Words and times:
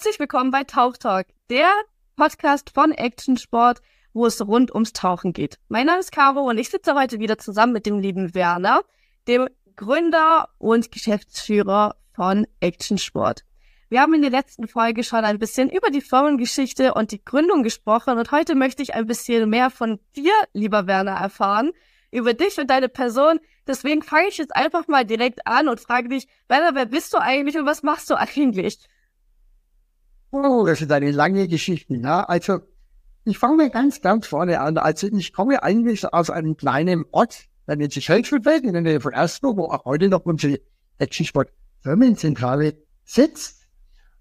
Herzlich 0.00 0.18
willkommen 0.18 0.50
bei 0.50 0.64
Tauch 0.64 0.96
Talk, 0.96 1.26
der 1.50 1.68
Podcast 2.16 2.70
von 2.70 2.90
Action 2.92 3.36
Sport, 3.36 3.82
wo 4.14 4.24
es 4.24 4.40
rund 4.40 4.72
ums 4.72 4.94
Tauchen 4.94 5.34
geht. 5.34 5.58
Mein 5.68 5.84
Name 5.84 6.00
ist 6.00 6.10
Caro 6.10 6.48
und 6.48 6.56
ich 6.56 6.70
sitze 6.70 6.94
heute 6.94 7.18
wieder 7.18 7.36
zusammen 7.36 7.74
mit 7.74 7.84
dem 7.84 7.98
lieben 7.98 8.34
Werner, 8.34 8.80
dem 9.28 9.46
Gründer 9.76 10.48
und 10.56 10.90
Geschäftsführer 10.90 11.96
von 12.14 12.46
Action 12.60 12.96
Sport. 12.96 13.44
Wir 13.90 14.00
haben 14.00 14.14
in 14.14 14.22
der 14.22 14.30
letzten 14.30 14.68
Folge 14.68 15.04
schon 15.04 15.22
ein 15.22 15.38
bisschen 15.38 15.68
über 15.68 15.90
die 15.90 16.00
Firmengeschichte 16.00 16.94
und 16.94 17.12
die 17.12 17.22
Gründung 17.22 17.62
gesprochen 17.62 18.16
und 18.16 18.32
heute 18.32 18.54
möchte 18.54 18.82
ich 18.82 18.94
ein 18.94 19.06
bisschen 19.06 19.50
mehr 19.50 19.68
von 19.68 20.00
dir, 20.16 20.32
lieber 20.54 20.86
Werner, 20.86 21.16
erfahren, 21.20 21.72
über 22.10 22.32
dich 22.32 22.58
und 22.58 22.70
deine 22.70 22.88
Person. 22.88 23.38
Deswegen 23.66 24.00
fange 24.00 24.28
ich 24.28 24.38
jetzt 24.38 24.56
einfach 24.56 24.88
mal 24.88 25.04
direkt 25.04 25.46
an 25.46 25.68
und 25.68 25.78
frage 25.78 26.08
dich, 26.08 26.26
Werner, 26.48 26.74
wer 26.74 26.86
bist 26.86 27.12
du 27.12 27.18
eigentlich 27.18 27.58
und 27.58 27.66
was 27.66 27.82
machst 27.82 28.08
du 28.08 28.14
eigentlich? 28.14 28.78
Oh, 30.32 30.64
das 30.66 30.80
ist 30.80 30.92
eine 30.92 31.10
lange 31.10 31.48
Geschichte. 31.48 31.94
Ja, 31.94 32.22
also 32.24 32.60
ich 33.24 33.38
fange 33.38 33.70
ganz, 33.70 34.00
ganz 34.00 34.26
vorne 34.26 34.60
an. 34.60 34.78
Also 34.78 35.08
ich 35.08 35.32
komme 35.32 35.62
eigentlich 35.62 36.12
aus 36.12 36.30
einem 36.30 36.56
kleinen 36.56 37.04
Ort, 37.10 37.46
der 37.66 37.76
nennt 37.76 37.92
sich 37.92 38.08
Helfenfeld 38.08 38.64
in 38.64 38.72
der 38.72 38.82
Nähe 38.82 39.00
von 39.00 39.12
Erstburg, 39.12 39.56
wo 39.56 39.64
auch 39.64 39.84
heute 39.84 40.08
noch 40.08 40.24
unsere 40.24 40.60
Actionsport 40.98 41.52
Firmenzentrale 41.82 42.76
sitzt. 43.04 43.66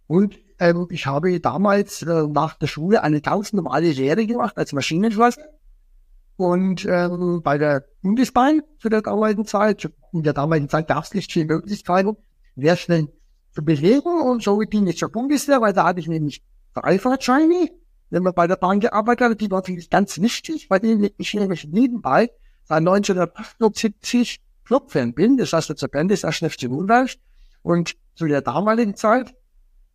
Und 0.07 0.39
ähm, 0.59 0.87
ich 0.89 1.05
habe 1.05 1.39
damals 1.39 2.01
äh, 2.01 2.27
nach 2.27 2.55
der 2.57 2.67
Schule 2.67 3.03
eine 3.03 3.21
ganz 3.21 3.53
normale 3.53 3.91
Lehre 3.91 4.25
gemacht 4.25 4.57
als 4.57 4.73
Maschinenschlosser. 4.73 5.43
Und 6.37 6.85
ähm, 6.85 7.41
bei 7.43 7.57
der 7.57 7.85
Bundesbahn 8.01 8.61
zu 8.79 8.89
der 8.89 9.01
damaligen 9.01 9.45
Zeit, 9.45 9.91
in 10.13 10.23
der 10.23 10.33
damaligen 10.33 10.69
Zeit 10.69 10.87
gab 10.87 11.03
es 11.03 11.13
nicht 11.13 11.31
viele 11.31 11.45
Möglichkeiten, 11.45 12.15
sehr 12.55 12.77
schnell 12.77 13.09
zu 13.51 13.63
belegen. 13.63 14.21
Und 14.21 14.43
so 14.43 14.57
ging 14.59 14.87
ich 14.87 14.97
zur 14.97 15.11
Bundeswehr, 15.11 15.61
weil 15.61 15.73
da 15.73 15.85
hatte 15.85 15.99
ich 15.99 16.07
nämlich 16.07 16.41
Freifahrtscheine, 16.73 17.69
wenn 18.09 18.23
man 18.23 18.33
bei 18.33 18.47
der 18.47 18.55
Bahn 18.55 18.79
gearbeitet 18.79 19.29
hat. 19.29 19.41
Die 19.41 19.51
war 19.51 19.59
natürlich 19.59 19.89
ganz 19.89 20.19
wichtig, 20.21 20.69
weil 20.69 20.79
die 20.79 21.13
ich 21.17 21.33
nämlich 21.33 21.67
nebenbei 21.67 22.31
seit 22.63 22.79
1978 22.79 24.41
Clubfan 24.65 25.13
bin. 25.13 25.37
Das 25.37 25.53
heißt, 25.53 25.75
zur 25.77 25.89
Band 25.89 26.11
ist 26.11 26.23
erst 26.23 26.43
FC 26.43 26.63
Nürnberg. 26.63 27.09
Und 27.61 27.95
zu 28.15 28.27
der 28.27 28.41
damaligen 28.41 28.95
Zeit 28.95 29.33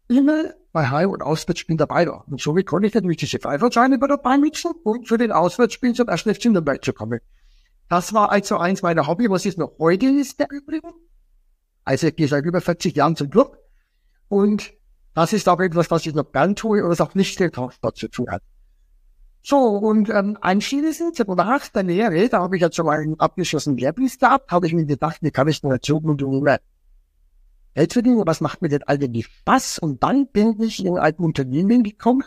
immer 0.09 0.53
bei 0.73 0.89
Heim- 0.89 1.11
und 1.11 1.23
Auswärtsspielen 1.23 1.79
dabei 1.79 2.07
war. 2.07 2.27
Und 2.29 2.41
somit 2.41 2.67
konnte 2.67 2.89
ich 2.89 2.95
natürlich 2.95 3.19
diese 3.19 3.39
Freifahrtscheine 3.39 3.99
bei 3.99 4.09
der 4.09 4.17
Bahn 4.17 4.41
nutzen, 4.41 4.73
um 4.83 5.05
für 5.05 5.17
den 5.17 5.33
Auswärtsspiel 5.33 5.95
zum 5.95 6.09
ersten 6.09 6.35
FC 6.35 6.47
Nürnberg 6.47 6.85
zu 6.85 6.93
kommen. 6.93 7.21
Das 7.89 8.13
war 8.13 8.31
also 8.31 8.57
eins 8.57 8.83
meiner 8.83 9.07
Hobby, 9.07 9.31
was 9.31 9.47
ist 9.47 9.59
noch 9.59 9.79
heute 9.79 10.07
ist 10.07 10.41
der 10.41 10.51
Übrigen. 10.51 10.93
Also 11.85 12.09
ich 12.09 12.17
gehe 12.17 12.29
seit 12.29 12.45
über 12.45 12.61
40 12.61 12.97
Jahren 12.97 13.17
zum 13.17 13.31
Club. 13.31 13.59
Und 14.29 14.73
das 15.15 15.33
ist 15.33 15.49
auch 15.49 15.61
etwas, 15.61 15.91
was 15.91 16.07
ich 16.07 16.15
noch 16.15 16.33
gern 16.33 16.57
tue 16.57 16.83
und 16.83 16.91
was 16.91 17.01
auch 17.01 17.15
nicht 17.15 17.39
mit 17.39 17.55
Transport 17.55 17.97
zu 17.97 18.09
tun 18.09 18.31
hat. 18.31 18.43
So, 19.43 19.59
und 19.59 20.09
ähm, 20.09 20.39
anschließend, 20.41 21.19
nach 21.29 21.69
der 21.69 21.83
Lehre, 21.83 22.29
da 22.31 22.41
habe 22.41 22.57
ich 22.57 22.63
jetzt 22.63 22.77
schon 22.77 22.87
mal 22.87 22.99
einen 22.99 23.21
abgeschlossenen 23.21 23.77
Lehrbrief 23.77 24.19
gehabt, 24.19 24.51
habe 24.51 24.67
ich 24.67 24.73
mir 24.73 24.87
gedacht, 24.87 25.19
wie 25.21 25.31
kann 25.31 25.49
ich 25.49 25.61
denn 25.61 25.71
dazu 25.71 25.99
und 25.99 26.23
Geld 27.75 27.93
verdienen, 27.93 28.23
was 28.25 28.41
macht 28.41 28.63
mir 28.63 28.69
denn 28.69 28.85
eigentlich 28.85 29.27
Spaß? 29.27 29.81
Und 29.81 30.03
dann 30.03 30.29
bin 30.29 30.63
ich 30.63 30.85
in 30.85 30.97
ein 30.97 31.15
Unternehmen 31.17 31.83
gekommen, 31.83 32.23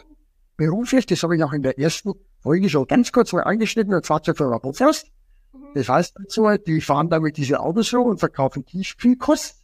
beruflich, 0.58 1.05
das 1.05 1.23
habe 1.23 1.38
ich 1.38 1.44
auch 1.44 1.53
in 1.53 1.64
der 1.64 1.80
ersten 1.80 2.14
Folge 2.42 2.69
schon 2.69 2.86
ganz 2.86 3.11
kurz 3.11 3.33
mal 3.33 3.44
angeschnitten, 3.44 3.94
und 3.94 4.05
zwar 4.05 4.21
zur 4.21 4.36
Firma 4.36 4.58
Bofest. 4.58 5.08
Das 5.75 5.89
heißt 5.89 6.17
also, 6.17 6.55
die 6.58 6.81
fahren 6.81 7.09
damit 7.09 7.38
diese 7.38 7.59
Autos 7.59 7.89
so 7.89 8.02
und 8.02 8.19
verkaufen 8.19 8.66
Tiefkühlkost. 8.66 9.64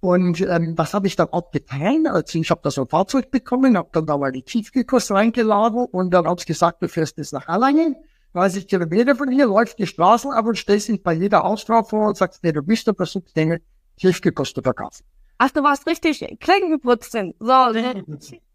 Und 0.00 0.40
ähm, 0.40 0.74
was 0.76 0.94
habe 0.94 1.06
ich 1.06 1.16
dann 1.16 1.28
auch 1.30 1.50
getan? 1.50 2.06
Also 2.06 2.38
ich 2.38 2.50
habe 2.50 2.60
da 2.62 2.70
so 2.70 2.82
ein 2.82 2.88
Fahrzeug 2.88 3.30
bekommen, 3.30 3.76
habe 3.76 3.88
dann 3.92 4.06
da 4.06 4.16
mal 4.16 4.30
die 4.30 4.42
Tiefkühlkost 4.42 5.10
reingeladen 5.10 5.86
und 5.86 6.10
dann 6.12 6.26
habe 6.26 6.38
ich 6.38 6.46
gesagt, 6.46 6.82
du 6.82 6.88
fährst 6.88 7.16
jetzt 7.16 7.32
nach 7.32 7.48
Erlangen. 7.48 7.96
30 8.34 8.68
Kilometer 8.68 9.16
von 9.16 9.30
hier, 9.30 9.46
läuft 9.46 9.78
die 9.78 9.86
Straßen 9.86 10.30
ab 10.30 10.44
und 10.44 10.58
stellst 10.58 10.88
dich 10.88 11.02
bei 11.02 11.14
jeder 11.14 11.44
Ausfahrt 11.44 11.88
vor 11.88 12.08
und 12.08 12.16
sagst, 12.16 12.44
nee, 12.44 12.52
du 12.52 12.62
bist 12.62 12.86
der 12.86 12.94
versuchst 12.94 13.34
Dinge 13.34 13.62
Tiefkühlkost 13.96 14.54
zu 14.54 14.62
verkaufen. 14.62 15.04
Ach, 15.38 15.50
du 15.50 15.62
warst 15.62 15.86
richtig 15.86 16.24
Klinkenputz 16.40 17.10
sind. 17.10 17.34
So. 17.38 17.72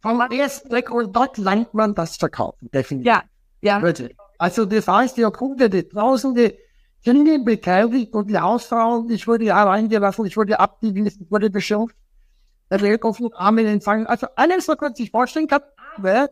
Vom 0.01 0.22
ersten 0.22 0.69
Blick 0.69 0.90
und 0.91 1.16
dort 1.16 1.38
lernt 1.38 1.73
man 1.73 1.96
das 1.96 2.17
Verkaufen, 2.17 2.69
definitiv. 2.72 3.07
Ja, 3.07 3.23
ja. 3.62 3.81
Wirklich. 3.81 4.16
Also 4.41 4.66
das 4.66 4.88
heißt, 4.88 5.19
der 5.19 5.29
Kunde, 5.29 5.69
die 5.69 5.88
Tausende 5.88 6.57
Kinder 7.03 7.38
beteiligt 7.44 8.12
und 8.16 8.28
die 8.28 8.40
Ausfrauen, 8.40 9.07
ich 9.12 9.28
wurde 9.28 9.46
ja 9.46 9.63
reingelassen, 9.63 10.25
ich 10.25 10.35
wurde 10.35 10.59
abgewiesen, 10.59 11.22
ich 11.22 11.29
wurde 11.29 11.52
beschimpft, 11.52 11.96
der 12.72 12.81
Welt 12.81 13.03
auf 13.03 13.18
den 13.18 13.31
Armen 13.34 13.68
empfangen. 13.68 14.07
Also 14.07 14.25
alles, 14.35 14.68
was 14.68 14.78
man 14.81 14.96
sich 14.96 15.12
vorstellen 15.12 15.47
kann, 15.47 15.62
aber 15.96 16.31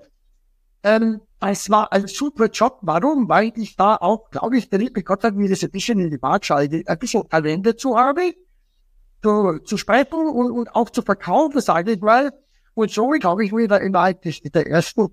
ähm, 0.82 1.22
es 1.40 1.70
war 1.70 1.94
ein 1.94 2.08
super 2.08 2.48
Job. 2.48 2.80
Warum? 2.82 3.30
Weil 3.30 3.54
ich 3.56 3.76
da 3.76 3.96
auch, 3.98 4.32
glaube 4.32 4.58
ich, 4.58 4.72
der 4.72 4.80
liebe 4.80 5.04
Gott 5.04 5.24
hat 5.24 5.36
mir 5.36 5.48
das 5.48 5.64
ein 5.64 5.70
bisschen 5.70 6.00
in 6.00 6.10
die 6.10 6.20
Waagschale, 6.20 6.82
ein 6.88 6.98
bisschen 6.98 7.30
Talent 7.30 7.68
dazu 7.68 7.96
habe, 7.96 8.34
zu, 9.22 9.60
zu 9.66 9.78
sprechen 9.78 10.28
und, 10.28 10.50
und 10.50 10.76
auch 10.76 10.90
zu 10.90 11.04
verkaufen, 11.04 11.62
sage 11.62 11.92
ich 11.92 12.02
mal. 12.02 12.34
Und 12.74 12.90
so 12.90 13.14
habe 13.22 13.46
ich 13.46 13.56
wieder 13.56 13.80
des, 14.14 14.42
der 14.42 14.66
ersten 14.66 15.10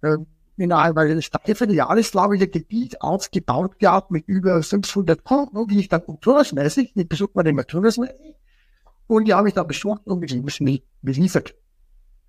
äh, 0.00 0.16
Dreivierteljahres, 0.58 2.10
glaube 2.10 2.36
ich, 2.36 2.42
ein 2.42 2.50
Gebiet 2.50 3.00
aufgebaut 3.00 3.78
gehabt 3.78 4.10
mit 4.10 4.26
über 4.26 4.62
500 4.62 5.22
Kunden, 5.22 5.66
die 5.68 5.80
ich 5.80 5.88
dann 5.88 6.02
tourismäßig, 6.20 6.92
die 6.94 7.04
besucht 7.04 7.34
man 7.34 7.46
immer 7.46 7.64
tourismäßig, 7.64 8.34
und 9.06 9.26
die 9.26 9.34
habe 9.34 9.48
ich 9.48 9.54
dann 9.54 9.66
besucht 9.66 10.02
und 10.06 10.20
mich 10.20 10.82
beliefert. 11.02 11.54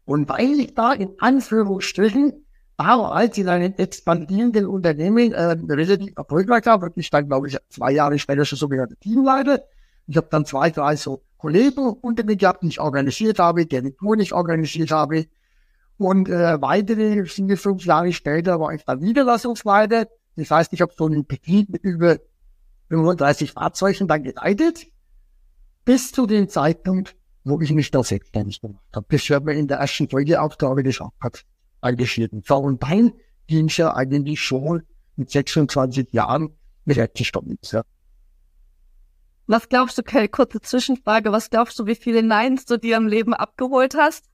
Und 0.05 0.29
weil 0.29 0.59
ich 0.59 0.73
da 0.73 0.93
in 0.93 1.11
Anführungsstrichen 1.19 2.45
damals 2.77 3.37
in 3.37 3.49
einem 3.49 3.73
expandierenden 3.75 4.65
Unternehmen 4.65 5.33
äh, 5.33 5.57
relativ 5.69 6.13
erfolgreich 6.15 6.65
war, 6.65 6.81
wirklich 6.81 7.09
dann, 7.09 7.27
glaube 7.27 7.49
ich, 7.49 7.57
zwei 7.69 7.91
Jahre 7.91 8.17
später 8.17 8.45
schon 8.45 8.57
sogenannte 8.57 8.95
Teamleiter. 8.95 9.65
Ich 10.07 10.15
habe 10.15 10.27
dann 10.31 10.45
zwei, 10.45 10.71
drei 10.71 10.95
so 10.95 11.21
Kollegen 11.37 11.93
unter 12.01 12.23
mir 12.23 12.37
gehabt, 12.37 12.63
die 12.63 12.67
ich 12.67 12.79
organisiert 12.79 13.37
habe, 13.39 13.65
die 13.65 13.91
Tour 13.91 14.15
nicht 14.15 14.33
organisiert 14.33 14.91
habe. 14.91 15.25
Und 15.99 16.29
äh, 16.29 16.61
weitere 16.61 17.25
vier, 17.25 17.57
fünf 17.57 17.85
Jahre 17.85 18.13
später 18.13 18.57
war 18.57 18.73
ich 18.73 18.85
dann 18.85 18.99
Niederlassungsleiter. 18.99 20.07
Das 20.37 20.49
heißt, 20.49 20.71
ich 20.71 20.79
habe 20.79 20.93
so 20.97 21.05
einen 21.05 21.25
Betrieb 21.25 21.67
mit 21.69 21.83
über 21.83 22.19
35 22.87 23.51
Fahrzeugen 23.51 24.07
dann 24.07 24.23
geleitet, 24.23 24.87
bis 25.83 26.13
zu 26.13 26.25
dem 26.25 26.47
Zeitpunkt, 26.47 27.17
wo 27.43 27.59
ich 27.59 27.73
mich 27.73 27.91
da 27.91 28.01
selbstständig 28.01 28.61
gemacht 28.61 28.81
habe. 28.95 29.05
Das 29.09 29.27
hört 29.27 29.43
man 29.43 29.57
in 29.57 29.67
der 29.67 29.79
ersten 29.79 30.09
Folgeaufgabe 30.09 30.83
des 30.83 31.01
hat 31.01 31.43
engagiert. 31.81 32.31
So, 32.45 32.55
und 32.55 32.81
dann 32.81 33.11
ging 33.47 33.67
es 33.67 33.75
ja 33.75 33.93
eigentlich 33.93 34.39
schon 34.39 34.83
mit 35.17 35.29
26 35.29 36.13
Jahren 36.13 36.55
mit 36.85 36.97
Rechtsstoppen. 36.97 37.59
Ja. 37.63 37.83
Was 39.47 39.67
glaubst 39.67 39.97
du, 39.97 40.03
Kell, 40.03 40.29
kurze 40.29 40.61
Zwischenfrage, 40.61 41.33
was 41.33 41.49
glaubst 41.49 41.77
du, 41.77 41.87
wie 41.87 41.95
viele 41.95 42.23
Neins 42.23 42.63
du 42.63 42.77
dir 42.77 42.95
im 42.95 43.07
Leben 43.07 43.33
abgeholt 43.33 43.95
hast? 43.95 44.29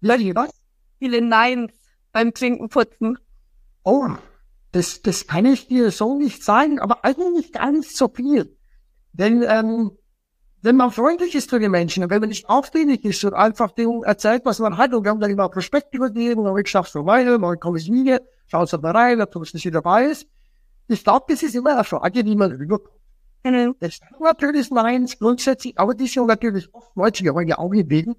Wie 0.00 0.34
was? 0.34 0.50
Viele 0.98 1.22
Neins 1.22 1.72
beim 2.12 2.32
Klinkenputzen? 2.32 3.18
Oh, 3.84 4.08
das, 4.72 5.02
das 5.02 5.26
kann 5.26 5.46
ich 5.46 5.68
dir 5.68 5.90
so 5.90 6.18
nicht 6.18 6.44
sagen, 6.44 6.78
aber 6.78 7.04
eigentlich 7.04 7.52
gar 7.52 7.72
nicht 7.72 7.96
so 7.96 8.08
viel. 8.08 8.56
Denn 9.12 9.42
ähm, 9.46 9.92
wenn 10.62 10.76
man 10.76 10.90
freundlich 10.90 11.34
ist 11.34 11.50
zu 11.50 11.58
den 11.58 11.70
Menschen 11.70 12.02
und 12.02 12.10
wenn 12.10 12.20
man 12.20 12.28
nicht 12.28 12.48
aufdringlich 12.48 13.04
ist 13.04 13.24
und 13.24 13.34
einfach 13.34 13.70
denen 13.72 14.02
erzählt, 14.02 14.44
was 14.44 14.58
man 14.58 14.76
hat 14.76 14.92
und 14.92 15.04
wir 15.04 15.10
haben 15.10 15.20
dann 15.20 15.30
immer 15.30 15.48
Prospekt 15.48 15.94
übergeben 15.94 16.46
und 16.46 16.58
ich 16.58 16.68
schaff's 16.68 16.92
so 16.92 17.06
weiter, 17.06 17.38
mal 17.38 17.56
komme 17.56 17.78
ich 17.78 17.90
wieder, 17.90 18.20
schaut 18.46 18.70
mal 18.82 18.90
rein, 18.90 19.20
ob 19.20 19.36
es 19.36 19.54
nicht 19.54 19.72
dabei 19.72 20.06
ist. 20.06 20.26
Ich 20.88 21.04
glaube, 21.04 21.26
das 21.28 21.42
ist 21.42 21.54
immer 21.54 21.74
eine 21.74 21.84
Frage, 21.84 22.24
die 22.24 22.34
man 22.34 22.52
rüberkommt. 22.52 22.98
Mhm. 23.44 23.76
Das 23.78 23.94
ist 23.94 24.02
natürlich 24.20 24.70
meins 24.70 25.18
grundsätzlich, 25.18 25.78
aber 25.78 25.94
die 25.94 26.06
sind 26.06 26.26
natürlich 26.26 26.72
oftmals 26.74 27.20
ja 27.20 27.32
auch 27.32 27.70
gewesen, 27.70 28.16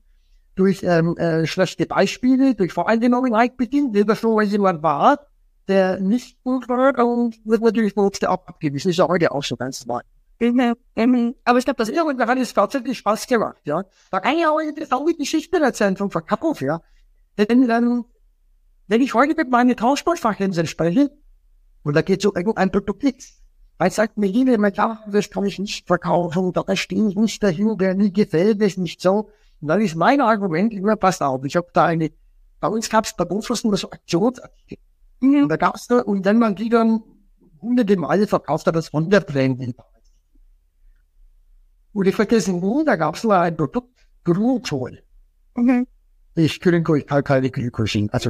durch 0.60 0.84
ähm, 0.84 1.16
äh, 1.16 1.48
schlechte 1.48 1.86
Beispiele, 1.86 2.54
durch 2.54 2.74
Voreingenommenheit 2.74 3.56
bedingt, 3.56 3.96
wenn 3.96 4.14
schon 4.16 4.36
mal 4.36 4.44
jemand 4.44 4.84
war, 4.84 5.26
der 5.70 6.02
nicht 6.02 6.44
gut 6.44 6.68
war, 6.68 6.92
dann 6.92 7.34
wird 7.46 7.62
natürlich 7.62 7.96
uns 7.96 8.20
der 8.20 8.32
abgewiesen. 8.32 8.90
Ist 8.90 8.98
ja 8.98 9.08
heute 9.08 9.32
auch 9.32 9.44
so 9.44 9.56
ganz 9.56 9.86
normal. 9.86 10.04
Mhm. 10.42 11.36
Aber 11.46 11.60
ich 11.60 11.66
glaube, 11.66 11.78
das 11.78 11.88
irgendwann 11.88 12.28
hat 12.28 12.38
es 12.38 12.54
tatsächlich 12.54 12.98
Spaß 12.98 13.28
gemacht, 13.28 13.62
ja. 13.64 13.84
Da 14.12 14.20
kann 14.20 14.38
ich 14.38 14.46
auch 14.46 14.58
eine 14.58 14.74
traurige 14.74 15.20
Geschichte 15.20 15.62
erzählen 15.62 15.96
vom 15.96 16.12
Verkauf, 16.12 16.62
ja. 16.62 16.82
Denn, 17.38 17.70
ähm, 17.70 18.06
wenn 18.88 19.02
ich 19.02 19.14
heute 19.14 19.36
mit 19.36 19.50
meinen 19.50 19.78
Transportfachhändlern 19.78 20.68
spreche, 20.68 21.10
und 21.84 21.96
da 21.96 22.02
geht 22.02 22.22
so 22.22 22.34
ein 22.34 22.72
Produkt 22.72 23.04
nichts, 23.04 23.42
weil 23.78 23.92
sagt 23.92 24.18
mir 24.18 24.28
jeder 24.28 24.58
ja, 24.74 25.04
das 25.10 25.30
kann 25.30 25.46
ich 25.46 25.58
nicht 25.58 25.88
verkaufen, 25.88 26.52
da 26.52 26.76
stehe 26.76 27.08
ich 27.08 27.16
nicht 27.16 27.42
dahinter, 27.42 27.96
mir 27.96 28.12
gefällt 28.12 28.62
es 28.62 28.76
nicht 28.76 29.00
so. 29.00 29.30
Und 29.62 29.68
dann 29.68 29.82
ist 29.82 29.96
mein 29.96 30.22
Argument 30.22 30.74
immer, 30.74 30.96
pass 30.96 31.22
auf, 31.22 31.44
ich 31.44 31.56
habe 31.56 31.68
da 31.74 31.86
eine, 31.86 32.12
bei 32.60 32.68
uns 32.68 32.90
gab 32.90 33.06
es 33.06 33.16
bei 33.16 33.26
Berufsschlussen 33.26 33.74
so 33.76 33.90
Aktionsartikel. 33.90 34.78
Mhm. 35.20 35.44
Und 35.44 35.50
da 35.50 35.58
gab 35.58 35.76
es 35.76 35.88
da, 35.88 36.00
und 36.00 36.26
wenn 36.26 36.40
man 36.40 36.56
die 36.56 36.70
dann 36.70 37.04
hunderte 37.62 37.98
Male 37.98 38.28
verkauft 38.28 38.68
hat, 38.68 38.76
das 38.76 38.90
von 38.90 39.10
der 39.10 39.20
Branding. 39.22 39.76
Und 41.92 42.08
ich 42.08 42.16
vergesse 42.16 42.54
nie, 42.54 42.86
da 42.86 42.96
gab 42.96 43.16
es 43.16 43.24
mal 43.24 43.42
ein 43.42 43.58
Produkt, 43.58 44.08
Grünkohl. 44.24 45.02
Mhm. 45.56 45.88
Ich 46.36 46.60
Grünkohl, 46.62 47.00
ich 47.00 47.08
kann 47.08 47.24
keine 47.24 47.52
schieben. 47.86 48.10
Also, 48.12 48.30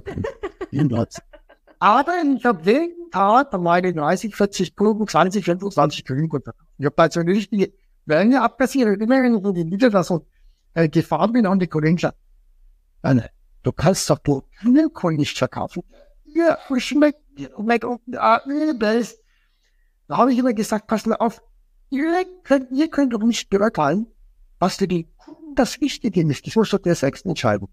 niemals. 0.72 1.22
Aber 1.80 2.14
ich 2.36 2.44
habe 2.44 2.62
jeden 2.70 3.12
Tag 3.12 3.54
meine 3.60 3.94
30, 3.94 4.36
40 4.36 4.76
Kuchen, 4.76 5.08
20, 5.08 5.46
25 5.46 6.06
Grünkohl. 6.06 6.42
Ich 6.78 6.86
habe 6.86 6.96
da 6.96 7.10
so 7.10 7.20
eine 7.20 7.32
richtige 7.32 7.72
Welle 8.06 8.42
abkassiert. 8.42 9.02
Immer 9.02 9.24
wenn 9.24 9.38
ich 9.38 9.44
in 9.44 9.54
die 9.54 9.64
Niederlassung 9.66 10.26
äh, 10.74 10.90
gefahren 10.90 11.34
bin 11.34 11.46
an 11.46 11.60
die 11.60 11.68
Kollegen 11.68 11.96
gesagt, 11.96 12.18
Anne, 13.02 13.30
du 13.64 13.72
kannst 13.72 14.10
doch 14.10 14.20
nur 14.26 14.44
Grünkohl 14.62 15.16
nicht 15.16 15.38
verkaufen. 15.38 15.84
Ja, 16.26 16.58
schmeckt, 16.78 17.20
schmeckt 17.56 17.86
übelst. 18.46 19.20
Da 20.08 20.18
habe 20.18 20.32
ich 20.32 20.40
immer 20.40 20.54
gesagt, 20.54 20.88
pass 20.88 21.06
mal 21.06 21.16
auf, 21.16 21.42
ihr 21.90 22.26
könnt, 22.44 22.72
ihr 22.72 22.90
könnt 22.90 23.14
doch 23.14 23.22
nicht 23.22 23.50
beurteilen, 23.50 24.08
was 24.60 24.78
für 24.78 24.88
die 24.88 25.08
Kunden 25.18 25.56
das 25.56 25.80
Wichtige 25.82 26.22
ist. 26.22 26.46
Das 26.46 26.56
muss 26.56 26.70
doch 26.70 26.80
der 26.80 26.96
selbst 26.96 27.26
entscheiden. 27.26 27.68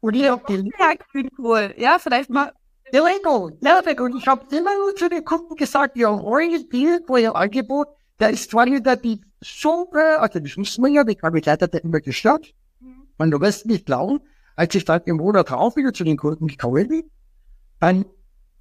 Und 0.00 0.14
ich 0.14 0.28
habe 0.28 0.70
Ja, 0.78 0.94
Grünkohl. 1.10 1.74
Ja, 1.78 1.98
vielleicht 1.98 2.30
mal. 2.30 2.52
Illegal, 2.92 3.56
nervig. 3.60 4.00
Und 4.00 4.16
ich 4.16 4.28
habe 4.28 4.44
immer 4.54 4.74
nur 4.76 4.94
zu 4.94 5.08
den 5.08 5.24
Kunden 5.24 5.56
gesagt, 5.56 5.96
ja, 5.96 6.10
euer 6.10 6.58
Bild, 6.68 7.04
euer 7.08 7.34
Angebot, 7.34 7.88
der 8.20 8.30
ist 8.30 8.50
zwar 8.50 8.66
wieder 8.66 8.96
die 8.96 9.20
Suppe, 9.44 10.18
also 10.20 10.40
das 10.40 10.56
wissen 10.56 10.84
wir 10.84 10.90
ja, 10.90 11.04
die 11.04 11.14
Qualität 11.14 11.62
hat 11.62 11.74
immer 11.74 12.00
gestört. 12.00 12.54
Und 13.18 13.30
du 13.30 13.40
wirst 13.40 13.66
nicht 13.66 13.86
glauben, 13.86 14.20
als 14.56 14.74
ich 14.74 14.84
dann 14.84 15.02
im 15.04 15.16
Monat 15.16 15.50
drauf 15.50 15.76
wieder 15.76 15.92
zu 15.92 16.04
den 16.04 16.16
Kunden 16.16 16.46
gekommen 16.46 16.88
bin, 16.88 17.10
dann 17.80 18.06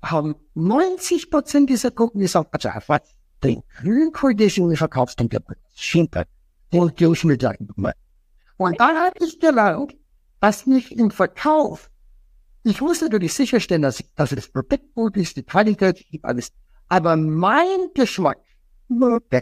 haben 0.02 0.36
90 0.56 1.32
Prozent 1.32 1.70
dieser 1.70 1.92
Kunden 1.92 2.20
gesagt, 2.20 2.54
also 2.54 2.70
was, 2.88 3.02
den 3.44 3.64
Grünkohl, 3.78 4.36
den 4.36 4.50
du 4.50 4.76
verkaufst, 4.76 5.20
den 5.20 5.30
Schinken. 5.76 6.26
Den 6.72 6.92
ich 6.98 7.24
mir 7.24 7.38
gleich 7.38 7.60
nochmal. 7.60 7.94
Und 8.58 8.80
dann 8.80 8.98
habe 8.98 9.18
ich 9.20 9.40
gelernt, 9.40 9.96
dass 10.40 10.66
nicht 10.66 10.92
im 10.92 11.12
Verkauf, 11.12 11.90
ich 12.64 12.82
muss 12.82 13.02
natürlich 13.02 13.34
sicherstellen, 13.34 13.82
dass, 13.82 14.04
dass 14.16 14.30
das 14.30 14.48
Produkt 14.48 14.94
gut 14.96 15.18
ist, 15.18 15.38
die 15.38 15.44
Qualität, 15.44 16.06
alles. 16.24 16.52
Aber 16.88 17.16
mein 17.16 17.90
Geschmack, 17.94 18.40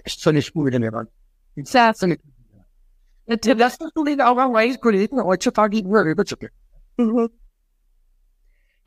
ist 0.06 0.22
so 0.22 0.32
nicht 0.32 0.54
gut 0.54 0.74
in 0.74 0.82
mir. 0.82 1.08
Und 1.56 3.46
das 3.46 3.74
ist 3.74 3.98
an 3.98 4.52
meine 4.52 4.78
Kollegen 4.78 5.24
heutzutage 5.24 5.80
immer. 5.80 6.04
Mhm. 6.98 7.30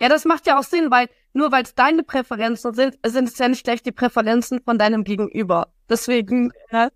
Ja, 0.01 0.09
das 0.09 0.25
macht 0.25 0.47
ja 0.47 0.59
auch 0.59 0.65
Sinn, 0.65 0.91
weil 0.91 1.09
nur 1.33 1.53
weil 1.53 1.63
es 1.63 1.75
deine 1.75 2.03
Präferenzen 2.03 2.75
sind, 2.75 2.99
sind 3.07 3.29
es 3.29 3.39
ja 3.39 3.49
nicht 3.49 3.65
gleich 3.65 3.83
die 3.83 3.93
Präferenzen 3.93 4.61
von 4.63 4.79
deinem 4.79 5.05
Gegenüber. 5.05 5.73
Deswegen, 5.89 6.53
äh, 6.71 6.91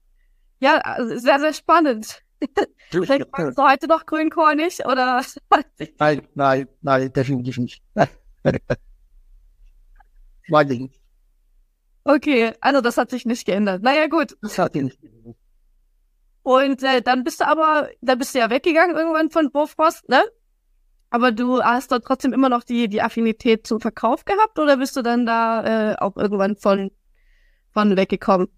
ja, 0.61 0.83
sehr, 0.99 1.39
sehr 1.39 1.53
spannend. 1.53 2.23
Vielleicht 2.91 3.31
magst 3.33 3.59
du 3.59 3.63
heute 3.63 3.87
noch 3.87 4.07
Grünkohl 4.07 4.57
nicht, 4.57 4.85
oder? 4.85 5.25
Nein, 5.99 6.23
nein, 6.35 6.69
nein, 6.83 7.13
definitiv 7.13 7.59
nicht. 7.59 7.83
Ich 10.51 10.67
nicht. 10.67 10.99
okay, 12.05 12.55
also 12.63 12.81
das 12.81 12.97
hat 12.97 13.11
sich 13.11 13.27
nicht 13.27 13.45
geändert. 13.45 13.83
Naja, 13.83 14.07
gut. 14.07 14.35
Das 14.41 14.59
hat 14.59 14.75
ihn 14.77 14.87
nicht. 14.87 14.99
Und 16.49 16.83
äh, 16.83 17.03
dann 17.03 17.25
bist 17.25 17.41
du 17.41 17.47
aber, 17.47 17.91
dann 18.01 18.19
bist 18.19 18.35
du 18.35 18.39
ja 18.39 18.49
weggegangen 18.49 18.97
irgendwann 18.97 19.29
von 19.29 19.51
Bofrost, 19.51 20.09
ne? 20.09 20.23
Aber 21.11 21.31
du 21.31 21.63
hast 21.63 21.93
dort 21.93 22.07
trotzdem 22.07 22.33
immer 22.33 22.49
noch 22.49 22.65
die, 22.65 22.89
die 22.89 23.03
Affinität 23.03 23.67
zum 23.67 23.81
Verkauf 23.81 24.25
gehabt 24.25 24.59
oder 24.59 24.79
bist 24.79 24.97
du 24.97 25.03
dann 25.03 25.27
da 25.27 25.93
äh, 25.93 25.97
auch 25.97 26.17
irgendwann 26.17 26.57
von, 26.57 26.91
von 27.75 27.95
weggekommen? 27.99 28.49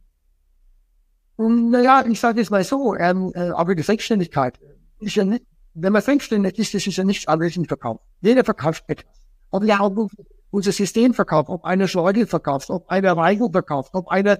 Und 1.34 1.70
naja, 1.70 2.04
ich 2.06 2.20
sage 2.20 2.38
jetzt 2.38 2.52
mal 2.52 2.62
so, 2.62 2.94
ähm, 2.94 3.32
äh, 3.34 3.50
aber 3.50 3.74
die 3.74 3.82
Selbstständigkeit 3.82 4.60
ist 5.00 5.16
ja 5.16 5.24
nicht, 5.24 5.44
wenn 5.74 5.92
man 5.92 6.02
selbstständig 6.02 6.60
ist, 6.60 6.72
das 6.72 6.86
ist 6.86 6.96
ja 6.96 7.02
nichts 7.02 7.26
anderes 7.26 7.56
im 7.56 7.64
Verkauf. 7.64 7.98
Jeder 8.20 8.44
verkauft 8.44 8.84
etwas. 8.86 9.16
Ob 9.50 9.64
ja 9.64 9.80
ob 9.80 10.12
unser 10.52 10.70
System 10.70 11.12
verkauft, 11.12 11.48
ob 11.48 11.64
einer 11.64 11.88
Schleudel 11.88 12.28
verkauft, 12.28 12.70
ob 12.70 12.88
einer 12.88 13.16
Reichel 13.16 13.50
verkauft, 13.50 13.90
ob 13.94 14.06
einer 14.06 14.38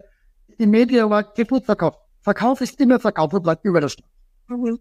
die 0.61 0.69
Medien 0.69 1.13
Geflut 1.35 1.65
verkauft. 1.65 1.99
Verkauf 2.23 2.61
ist 2.61 2.81
immer 2.81 3.01
Verkauf 3.01 3.33
und 3.33 3.43
bleibt 3.43 3.65
über 3.65 3.81
das. 3.81 3.97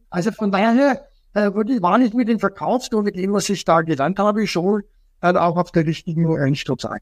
Also 0.10 0.32
von 0.32 0.52
daher 0.52 1.06
äh, 1.34 1.54
würde 1.54 1.74
ich, 1.74 1.82
war 1.82 2.00
ich 2.00 2.14
mit 2.14 2.28
dem 2.28 2.40
Verkaufs 2.40 2.90
und 2.90 3.04
mit 3.04 3.16
dem, 3.16 3.34
was 3.34 3.50
ich 3.50 3.64
da 3.64 3.82
gelernt 3.82 4.20
habe, 4.20 4.46
schon 4.48 4.84
äh, 5.22 5.34
auch 5.34 5.58
auf 5.58 5.72
der 5.72 5.86
richtigen 5.86 6.26
Einstellung 6.38 6.80
sein. 6.80 7.00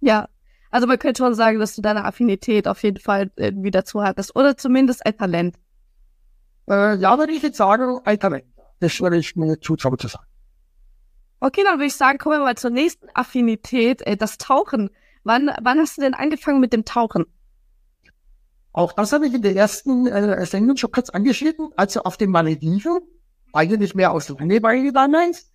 Ja, 0.00 0.28
also 0.70 0.86
man 0.86 0.98
könnte 0.98 1.22
schon 1.22 1.34
sagen, 1.34 1.58
dass 1.58 1.74
du 1.74 1.82
deine 1.82 2.04
Affinität 2.04 2.68
auf 2.68 2.82
jeden 2.82 3.00
Fall 3.00 3.30
irgendwie 3.36 3.70
dazu 3.70 4.02
hattest 4.02 4.34
oder 4.36 4.56
zumindest 4.56 5.04
ein 5.04 5.16
Talent. 5.16 5.56
Äh, 6.68 6.96
ja, 6.96 7.18
würde 7.18 7.32
ich 7.32 7.42
jetzt 7.42 7.58
sagen, 7.58 8.00
ein 8.04 8.18
Talent. 8.18 8.44
Das 8.78 9.00
würde 9.00 9.18
ich 9.18 9.36
mir 9.36 9.60
zutrauen 9.60 9.98
zu 9.98 10.08
sagen. 10.08 10.24
Okay, 11.40 11.62
dann 11.64 11.78
würde 11.78 11.86
ich 11.86 11.96
sagen, 11.96 12.18
kommen 12.18 12.38
wir 12.38 12.44
mal 12.44 12.56
zur 12.56 12.70
nächsten 12.70 13.08
Affinität, 13.14 14.02
äh, 14.06 14.16
das 14.16 14.38
Tauchen. 14.38 14.90
Wann, 15.24 15.50
wann 15.60 15.78
hast 15.78 15.98
du 15.98 16.02
denn 16.02 16.14
angefangen 16.14 16.60
mit 16.60 16.72
dem 16.72 16.84
Tauchen? 16.84 17.26
Auch 18.72 18.92
das 18.92 19.12
habe 19.12 19.26
ich 19.26 19.34
in 19.34 19.42
der 19.42 19.56
ersten 19.56 20.06
äh, 20.06 20.46
Sendung 20.46 20.76
schon 20.76 20.92
kurz 20.92 21.10
angeschnitten, 21.10 21.70
also 21.76 22.02
auf 22.02 22.16
den 22.16 22.30
Malediven, 22.30 23.00
eigentlich 23.52 23.94
mehr 23.94 24.12
aus 24.12 24.28
Langeweile 24.28 24.92
damals. 24.92 25.50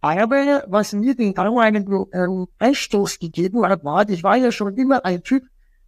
Aber 0.00 0.64
was 0.66 0.92
mir 0.92 1.14
den 1.14 1.34
Tauch 1.34 1.60
einen 1.60 1.86
ähm, 2.12 2.48
Einstoß 2.58 3.20
gegeben 3.20 3.64
hat, 3.66 3.84
war, 3.84 4.08
ich 4.08 4.22
war 4.22 4.36
ja 4.36 4.50
schon 4.50 4.76
immer 4.76 5.04
ein 5.04 5.22
Typ, 5.22 5.44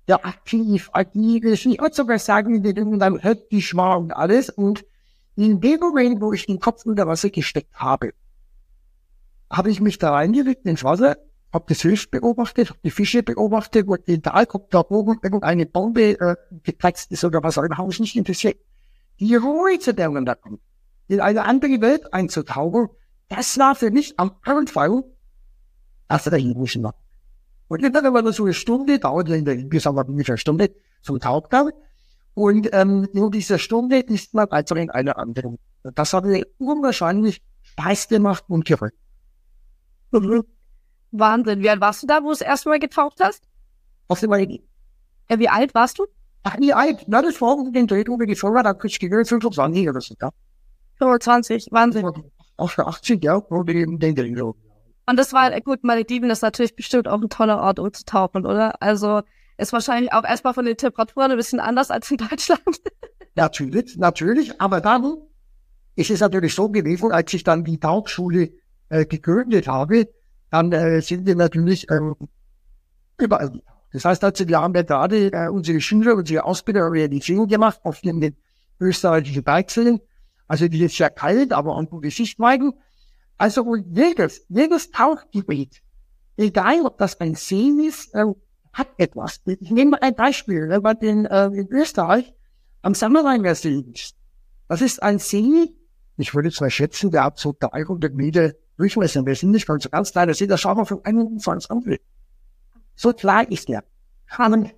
der 0.06 0.24
aktiv, 0.24 0.88
agil 0.92 1.44
ist. 1.44 1.66
Ich 1.66 1.80
würde 1.80 1.94
sogar 1.94 2.18
sagen, 2.18 2.62
der 2.62 2.76
irgendwann 2.76 3.18
hektisch 3.18 3.74
war 3.74 3.98
und 3.98 4.12
alles. 4.12 4.50
Und 4.50 4.84
in 5.36 5.60
dem 5.60 5.80
Moment, 5.80 6.20
wo 6.20 6.32
ich 6.32 6.46
den 6.46 6.60
Kopf 6.60 6.84
unter 6.86 7.06
Wasser 7.06 7.30
gesteckt 7.30 7.74
habe, 7.74 8.12
habe 9.50 9.70
ich 9.70 9.80
mich 9.80 9.98
da 9.98 10.12
reingelegt 10.12 10.64
ins 10.66 10.84
Wasser, 10.84 11.16
habe 11.54 11.64
das 11.68 11.80
Fisch 11.80 12.10
beobachtet, 12.10 12.70
habe 12.70 12.80
die 12.84 12.90
Fische 12.90 13.22
beobachtet 13.22 13.86
und 13.86 14.06
den 14.06 14.22
Tal 14.22 14.46
kommt 14.46 14.74
da 14.74 14.80
oben 14.80 15.18
irgendeine 15.22 15.66
Bombe 15.66 16.20
äh, 16.20 16.36
geplatzt 16.62 17.12
ist 17.12 17.24
oder 17.24 17.42
was 17.42 17.56
auch 17.56 17.62
immer, 17.62 17.78
habe 17.78 17.92
ich 17.92 18.00
nicht 18.00 18.16
interessiert. 18.16 18.58
Die 19.20 19.34
Ruhe 19.36 19.78
zu 19.78 19.94
der 19.94 20.10
da 20.10 20.34
kommt, 20.34 20.60
in 21.06 21.20
eine 21.20 21.44
andere 21.44 21.80
Welt 21.80 22.12
einzutauchen, 22.12 22.88
das 23.28 23.58
war 23.58 23.74
für 23.74 23.90
mich 23.90 24.18
am 24.18 24.32
Anfang, 24.42 25.04
als 26.08 26.24
der 26.24 26.34
Englischen 26.34 26.82
war. 26.82 26.94
Und 27.68 27.82
dann 27.82 28.12
war 28.12 28.22
das 28.22 28.36
so 28.36 28.44
eine 28.44 28.54
Stunde, 28.54 28.98
dauert 28.98 29.28
in 29.28 29.44
der 29.44 29.54
insgesamt 29.54 30.08
ungefähr 30.08 30.36
Stunde 30.36 30.74
zum 31.02 31.18
Tauchgang. 31.20 31.70
Und 32.34 32.68
ähm, 32.72 33.08
in 33.12 33.30
dieser 33.30 33.58
Stunde 33.58 34.00
ist 34.00 34.34
man 34.34 34.50
weiter 34.50 34.76
in 34.76 34.90
einer 34.90 35.16
anderen. 35.18 35.58
Das 35.82 36.12
hat 36.12 36.24
mir 36.24 36.44
unwahrscheinlich 36.58 37.42
Spaß 37.62 38.08
gemacht 38.08 38.44
und 38.48 38.64
gefallen. 38.64 38.92
Wahnsinn. 41.18 41.62
Wie 41.62 41.70
alt 41.70 41.80
warst 41.80 42.02
du 42.02 42.06
da, 42.06 42.20
wo 42.22 42.26
du 42.26 42.30
das 42.30 42.40
erste 42.40 42.68
Mal 42.68 42.78
getaucht 42.78 43.20
hast? 43.20 43.42
Auf 44.08 44.20
die 44.20 44.26
Idee. 44.26 44.62
Ja, 45.30 45.38
wie 45.38 45.48
alt 45.48 45.74
warst 45.74 45.98
du? 45.98 46.06
Ach, 46.42 46.56
wie 46.58 46.74
alt? 46.74 47.04
Na, 47.06 47.22
das 47.22 47.40
war 47.40 47.56
um 47.56 47.72
den 47.72 47.86
Dreh, 47.86 48.04
wo 48.06 48.18
wir 48.18 48.26
die 48.26 48.34
Firma, 48.34 48.62
da 48.62 48.74
kriegst 48.74 49.02
du 49.02 49.08
gehört, 49.08 49.28
25 49.28 49.88
oder 49.88 50.00
so, 50.00 50.14
ja. 50.20 50.30
25. 50.98 51.64
Das 51.64 51.72
Wahnsinn. 51.72 52.10
Auch 52.56 52.70
für 52.70 52.86
80, 52.86 53.24
ja, 53.24 53.42
wo 53.48 53.66
wir 53.66 53.74
eben 53.74 53.98
den 53.98 54.14
Dreh. 54.14 54.34
Und 55.06 55.18
das 55.18 55.32
war, 55.32 55.58
gut, 55.60 55.84
Malediven 55.84 56.30
ist 56.30 56.42
natürlich 56.42 56.76
bestimmt 56.76 57.08
auch 57.08 57.20
ein 57.20 57.28
toller 57.28 57.60
Ort, 57.60 57.78
um 57.78 57.92
zu 57.92 58.04
tauchen, 58.04 58.46
oder? 58.46 58.80
Also 58.82 59.22
ist 59.56 59.72
wahrscheinlich 59.72 60.12
auch 60.12 60.24
erstmal 60.24 60.54
von 60.54 60.64
den 60.64 60.76
Temperaturen 60.76 61.30
ein 61.30 61.36
bisschen 61.36 61.60
anders 61.60 61.90
als 61.90 62.10
in 62.10 62.18
Deutschland. 62.18 62.60
Natürlich, 63.36 63.96
natürlich, 63.96 64.60
aber 64.60 64.80
dann 64.80 65.16
ist 65.96 66.08
es 66.08 66.20
natürlich 66.20 66.54
so 66.54 66.68
gewesen, 66.68 67.10
als 67.10 67.34
ich 67.34 67.42
dann 67.42 67.64
die 67.64 67.80
Tauchschule 67.80 68.52
äh, 68.90 69.06
gegründet 69.06 69.66
habe, 69.66 70.08
dann 70.54 70.72
äh, 70.72 71.00
sind 71.02 71.26
wir 71.26 71.34
natürlich 71.34 71.90
ähm, 71.90 72.14
überall. 73.18 73.60
Das 73.92 74.04
heißt, 74.04 74.22
also, 74.24 74.46
wir 74.46 74.60
haben 74.60 74.74
ja 74.74 74.82
gerade 74.82 75.32
äh, 75.32 75.48
unsere 75.48 75.80
Schüler, 75.80 76.14
unsere 76.14 76.44
Ausbilder 76.44 76.90
Realisierung 76.90 77.48
gemacht 77.48 77.80
auf 77.82 78.00
den, 78.00 78.36
österreichischen 78.80 79.42
Bergseen. 79.42 80.00
Also 80.46 80.68
die 80.68 80.84
ist 80.84 80.98
ja 80.98 81.08
kalt, 81.08 81.52
aber 81.52 81.76
an 81.76 81.86
gute 81.86 82.10
Sichtweiten. 82.10 82.72
Also 83.36 83.62
und 83.62 83.96
jedes, 83.96 84.44
jedes 84.48 84.90
Tauchgebiet, 84.90 85.82
egal 86.36 86.82
ob 86.84 86.98
das 86.98 87.20
ein 87.20 87.34
See 87.34 87.86
ist, 87.86 88.14
äh, 88.14 88.24
hat 88.72 88.88
etwas. 88.98 89.40
Ich 89.46 89.70
nehme 89.70 89.92
mal 89.92 90.00
ein 90.02 90.14
Beispiel, 90.14 90.68
wenn 90.68 90.82
man 90.82 90.98
den, 90.98 91.26
äh, 91.26 91.46
in 91.46 91.68
Österreich 91.68 92.32
am 92.82 92.94
Sammerlaimer 92.94 93.54
See 93.54 93.84
ist. 93.92 94.16
Das 94.68 94.82
ist 94.82 95.02
ein 95.02 95.18
See, 95.18 95.74
ich 96.16 96.34
würde 96.34 96.50
zwar 96.50 96.70
schätzen, 96.70 97.10
der 97.10 97.24
hat 97.24 97.38
so 97.38 97.54
300 97.58 98.14
Meter 98.14 98.52
Durchmesser. 98.76 99.24
Wir 99.24 99.34
sind 99.34 99.52
nicht 99.52 99.66
ganz 99.66 99.84
so 99.84 99.90
ganz 99.90 100.12
kleiner 100.12 100.34
See, 100.34 100.46
da 100.46 100.56
schauen 100.58 100.76
wir 100.76 100.86
von 100.86 101.04
einem 101.04 101.26
Ufer 101.26 101.50
ans 101.50 101.70
andere. 101.70 101.98
So 102.96 103.12
klar 103.12 103.50
ist 103.50 103.68
der. 103.68 103.84
Und 104.38 104.72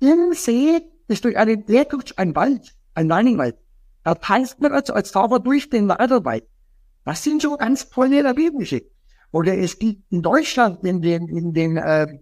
im 0.00 0.32
See 0.32 0.80
ist 1.08 1.24
durch 1.24 1.36
einen, 1.36 1.64
durch 1.66 2.18
ein 2.18 2.34
Wald, 2.34 2.74
ein 2.94 3.08
Leiningwald. 3.08 3.56
Da 4.02 4.16
heißt 4.20 4.60
man 4.60 4.72
also 4.72 4.94
als 4.94 5.12
Taucher 5.12 5.40
durch 5.40 5.68
den 5.68 5.88
Walderwald. 5.88 6.44
Das 7.04 7.22
sind 7.22 7.42
so 7.42 7.56
ganz 7.56 7.88
tolle 7.88 8.22
Erlebnisse. 8.22 8.82
Oder 9.32 9.56
es 9.56 9.78
gibt 9.78 10.10
in 10.10 10.22
Deutschland, 10.22 10.84
in 10.84 11.00
den, 11.00 11.28
in 11.28 11.52
den, 11.52 11.76
äh, 11.76 12.18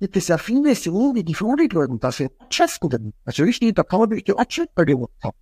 gibt 0.00 0.16
es 0.16 0.28
ja 0.28 0.38
viele 0.38 0.74
Seen, 0.74 1.14
die 1.24 1.34
Flure 1.34 1.68
drüben, 1.68 1.98
das 1.98 2.18
sind 2.18 2.32
Ortschaften. 2.38 3.12
Also 3.24 3.42
richtig, 3.44 3.74
da 3.74 3.82
kann 3.82 4.00
man 4.00 4.10
durch 4.10 4.24
die 4.24 4.34
Ortschaft 4.34 4.74
bei 4.74 4.84
dem 4.84 5.06
tauchen. 5.20 5.36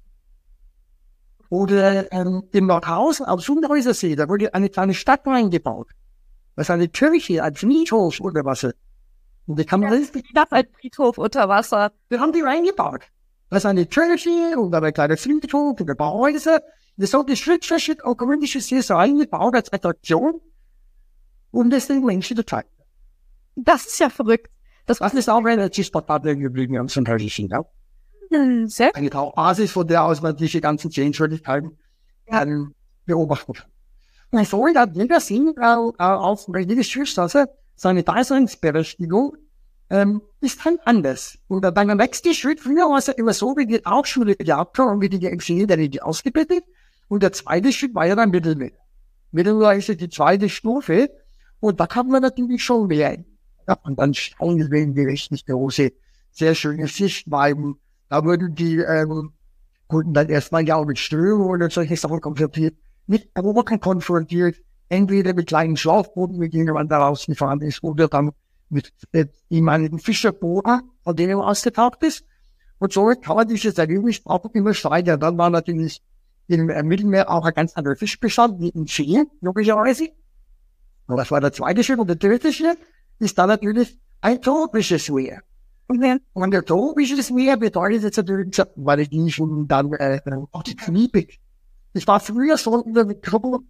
Oder 1.48 2.12
ähm, 2.12 2.44
im 2.52 2.66
Nordhausen 2.66 3.26
am 3.26 3.38
Sundhäusersee, 3.38 4.16
da 4.16 4.28
wurde 4.28 4.52
eine 4.54 4.68
kleine 4.68 4.94
Stadt 4.94 5.26
reingebaut. 5.26 5.90
Das 6.56 6.66
ist 6.66 6.70
eine 6.70 6.88
Kirche, 6.88 7.42
ein 7.42 7.54
Friedhof 7.54 8.20
unter 8.20 8.44
Wasser. 8.44 8.72
Und 9.46 9.58
die 9.58 9.64
kann 9.64 9.80
man 9.80 10.04
das 10.34 10.52
ein 10.52 10.66
Friedhof 10.80 11.18
unter 11.18 11.48
Wasser. 11.48 11.92
Wir 12.08 12.20
haben 12.20 12.32
die 12.32 12.40
reingebaut. 12.40 13.02
Das 13.50 13.58
ist 13.58 13.66
eine 13.66 13.86
Kirche 13.86 14.58
und 14.58 14.74
ein 14.74 14.92
kleiner 14.92 15.16
Friedhof 15.16 15.80
und 15.80 15.90
ein 15.90 15.96
paar 15.96 16.12
Häuser. 16.12 16.62
Das 16.96 17.10
sollte 17.10 17.36
Schritt 17.36 17.64
für 17.64 17.78
Schritt 17.78 18.02
auch 18.04 18.16
gründliches 18.16 18.66
hier 18.66 18.82
so 18.82 18.96
eingebaut 18.96 19.54
als 19.54 19.72
Attraktion, 19.72 20.40
um 21.52 21.70
das 21.70 21.86
den 21.86 22.04
Menschen 22.04 22.36
zu 22.36 22.44
zeigen. 22.44 22.68
Das 23.54 23.86
ist 23.86 24.00
ja 24.00 24.08
verrückt. 24.08 24.50
Das, 24.86 24.98
das 24.98 25.14
ist 25.14 25.28
auch 25.28 25.44
relativ 25.44 25.86
spontan 25.86 26.40
geblieben 26.40 26.76
am 26.78 26.88
Sonntagsischen, 26.88 27.48
ja. 27.48 27.64
Sehr 28.66 28.95
Eine 28.95 29.11
Basis, 29.11 29.73
von 29.73 29.87
der 29.87 30.04
aus 30.04 30.23
man 30.23 30.37
diese 30.37 30.61
ganzen 30.61 30.90
Sehenswürdigkeiten 30.90 31.78
ähm, 32.26 32.75
beobachten 33.04 33.52
kann. 33.52 33.66
Und 34.30 34.47
so 34.47 34.66
hat 34.66 34.95
jeder 34.95 35.21
Sinn 35.21 35.54
äh, 35.59 36.02
auf 36.02 36.47
jede 36.49 36.83
Schulstraße 36.83 37.49
seine 37.76 38.02
Daseinsberechtigung 38.02 39.37
ähm, 39.90 40.23
ist 40.40 40.64
halt 40.64 40.80
anders. 40.85 41.38
Und 41.49 41.62
beim 41.75 41.97
nächsten 41.97 42.35
Schritt, 42.35 42.61
früher 42.61 42.88
war 42.88 42.99
es 42.99 43.06
ja 43.06 43.12
immer 43.14 43.33
so, 43.33 43.56
wie 43.56 43.66
die 43.66 43.80
Hauptschule 43.87 44.35
gehabt 44.35 44.78
haben, 44.78 45.00
wie 45.00 45.09
die 45.09 45.25
Ingenieure 45.25 45.76
die 45.88 46.02
ausgebildet. 46.02 46.64
Und 47.09 47.23
der 47.23 47.33
zweite 47.33 47.73
Schritt 47.73 47.95
war 47.95 48.06
ja 48.06 48.16
dann 48.16 48.30
Mittelmeer. 48.30 48.73
Mittelmeer 49.30 49.75
ist 49.75 49.88
ja 49.88 49.95
die 49.95 50.09
zweite 50.09 50.49
Stufe. 50.49 51.11
Und 51.61 51.78
da 51.78 51.87
kann 51.87 52.09
man 52.09 52.23
natürlich 52.23 52.64
schon 52.64 52.88
mehr. 52.88 53.25
Ja, 53.68 53.78
und 53.85 53.99
dann 53.99 54.12
schauen 54.14 54.71
wir 54.71 54.80
in 54.80 54.95
die 54.95 55.04
richtig 55.04 55.47
große, 55.47 55.92
sehr 56.33 56.54
schöne 56.54 56.88
Sichtweiten. 56.88 57.76
Da 58.08 58.25
wurden 58.25 58.54
die 58.54 58.78
ähm, 58.78 59.32
Kunden 59.88 60.14
dann 60.14 60.28
erstmal 60.28 60.66
ja 60.66 60.76
auch 60.76 60.84
mit 60.84 60.98
Strömungen 60.98 61.62
und 61.62 61.72
solche 61.72 61.96
Sachen 61.96 62.20
konfrontiert, 62.20 62.76
mit 63.06 63.28
Erobern 63.34 63.80
konfrontiert, 63.80 64.56
entweder 64.88 65.34
mit 65.34 65.48
kleinen 65.48 65.76
Schlauchbooten, 65.76 66.38
mit 66.38 66.54
denen 66.54 66.75
man 66.75 66.88
da 66.88 66.98
rausgefahren 66.98 67.60
ist, 67.62 67.82
oder 67.82 68.08
dann 68.08 68.32
mit 68.68 68.92
äh, 69.12 69.26
ehemaligen 69.50 69.98
Fischerbooten, 69.98 70.82
von 71.02 71.16
denen 71.16 71.38
man 71.38 71.48
ausgetaucht 71.48 72.02
ist. 72.02 72.25
Und 72.78 72.92
so 72.92 73.12
kann 73.20 73.36
man 73.36 73.48
dieses 73.48 73.78
Erlebnis 73.78 74.20
auch 74.25 74.44
immer 74.54 74.75
steigern. 74.75 75.18
Dann 75.20 75.38
war 75.38 75.50
natürlich 75.50 76.02
im 76.48 76.68
äh, 76.68 76.82
Mittelmeer 76.82 77.30
auch 77.30 77.44
ein 77.44 77.54
ganz 77.54 77.75
anderer 77.75 77.96
Fischbestand, 77.96 78.60
wie 78.60 78.68
in 78.68 78.86
See, 78.86 79.25
logischerweise. 79.40 80.08
Und 81.06 81.16
das 81.16 81.30
war 81.30 81.40
der 81.40 81.52
zweite 81.52 81.82
Schritt. 81.82 81.98
Und 81.98 82.08
der 82.08 82.16
dritte 82.16 82.52
Schritt 82.52 82.78
ist 83.18 83.38
dann 83.38 83.48
natürlich 83.48 83.98
ein 84.20 84.42
tropisches 84.42 85.08
Meer. 85.08 85.42
Und 85.88 86.50
der 86.50 86.64
tropisches 86.64 87.30
Meer 87.30 87.56
bedeutet 87.56 88.02
jetzt 88.02 88.16
natürlich, 88.16 88.60
weil 88.76 89.00
ich 89.00 89.10
nie 89.10 89.30
schon 89.30 89.68
dann 89.68 89.92
äh, 89.92 90.20
auch 90.50 90.62
die 90.62 90.74
Karibik. 90.74 91.38
Ich 91.92 92.06
war 92.06 92.20
früher 92.20 92.56
so 92.56 92.82
in 92.82 92.94
der 92.94 93.04
Gruppe 93.04 93.60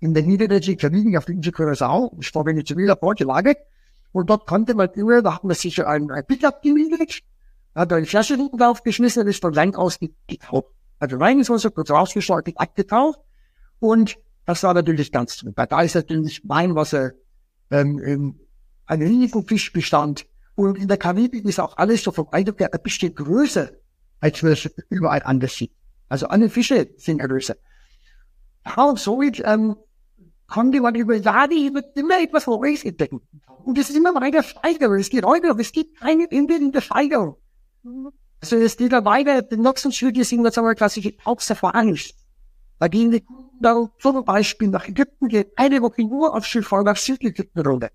in 0.00 0.14
der 0.14 0.22
niederländischen 0.22 0.76
Karibik 0.76 1.16
auf 1.16 1.24
der 1.24 1.34
Insel 1.34 1.52
Curacao. 1.52 2.16
Ich 2.20 2.32
war 2.34 2.46
Venezuela 2.46 2.96
vorgelagert. 2.96 3.58
Und 4.12 4.30
dort 4.30 4.46
konnte 4.46 4.74
man 4.74 4.88
immer, 4.94 5.22
da 5.22 5.34
hat 5.34 5.44
man 5.44 5.54
sich 5.54 5.84
ein, 5.84 6.10
ein 6.10 6.24
Pickup 6.26 6.62
gemietet, 6.62 7.20
hat 7.74 7.92
eine 7.92 8.06
Flasche 8.06 8.38
draufgeschmissen 8.38 9.22
und 9.22 9.28
ist 9.28 9.42
von 9.42 9.52
Land 9.52 9.76
aus 9.76 9.98
getaucht. 10.26 10.72
Also 10.98 11.16
rein 11.18 11.38
ins 11.38 11.50
Wasser, 11.50 11.70
kurz 11.70 11.90
rausgeschaut, 11.90 12.48
abgetaucht. 12.56 13.20
Und 13.80 14.16
das 14.46 14.62
war 14.62 14.74
natürlich 14.74 15.12
ganz 15.12 15.36
toll. 15.36 15.52
Da 15.54 15.82
ist 15.82 15.94
natürlich 15.94 16.40
Weinwasser, 16.44 17.12
ähm, 17.70 18.00
ähm, 18.04 18.40
ein 18.86 19.02
riesiger 19.02 19.42
Fischbestand. 19.42 20.26
Und 20.58 20.76
in 20.76 20.88
der 20.88 20.96
Karibik 20.96 21.44
ist 21.44 21.60
auch 21.60 21.76
alles 21.76 22.02
so 22.02 22.10
vom 22.10 22.26
Eindruck 22.32 22.58
her 22.58 22.74
ein 22.74 22.82
bisschen 22.82 23.14
größer, 23.14 23.70
als 24.18 24.42
wir 24.42 24.50
es 24.50 24.68
überall 24.88 25.22
anders 25.22 25.54
sehen. 25.54 25.70
Also 26.08 26.26
alle 26.26 26.48
Fische 26.48 26.90
sind 26.96 27.18
größer. 27.18 27.54
Ja, 28.66 28.82
und 28.82 28.98
somit 28.98 29.40
ähm, 29.44 29.76
konnte 30.48 30.80
man 30.80 30.96
über 30.96 31.14
Jahre 31.14 31.54
immer 31.54 32.20
etwas 32.20 32.48
Neues 32.48 32.82
entdecken. 32.82 33.20
Und 33.64 33.78
es 33.78 33.88
ist 33.88 33.94
immer 33.94 34.12
weiter 34.16 34.42
Steigerung. 34.42 34.96
Es 34.96 35.10
geht 35.10 35.22
weiter, 35.22 35.56
es 35.56 35.70
gibt 35.70 36.00
keine 36.00 36.28
Ende 36.28 36.56
in 36.56 36.72
der 36.72 36.80
Steigerung. 36.80 37.36
Also 38.40 38.56
es 38.56 38.76
geht 38.76 38.90
dann 38.90 39.04
weiter, 39.04 39.42
die 39.42 39.58
nächsten 39.58 39.92
Schritte 39.92 40.24
sind 40.24 40.44
jetzt 40.44 40.58
aber 40.58 40.74
klassische 40.74 41.14
Hauptsafaris. 41.24 42.14
Da 42.80 42.88
gehen 42.88 43.12
die 43.12 43.24
dann 43.60 43.90
zum 44.00 44.24
Beispiel 44.24 44.66
nach 44.66 44.88
Ägypten, 44.88 45.28
gehen 45.28 45.44
eine 45.54 45.80
Woche 45.82 46.02
nur 46.02 46.34
auf 46.34 46.44
Schifffahren 46.44 46.84
nach 46.84 46.96
Südägypten 46.96 47.64
runter. 47.64 47.90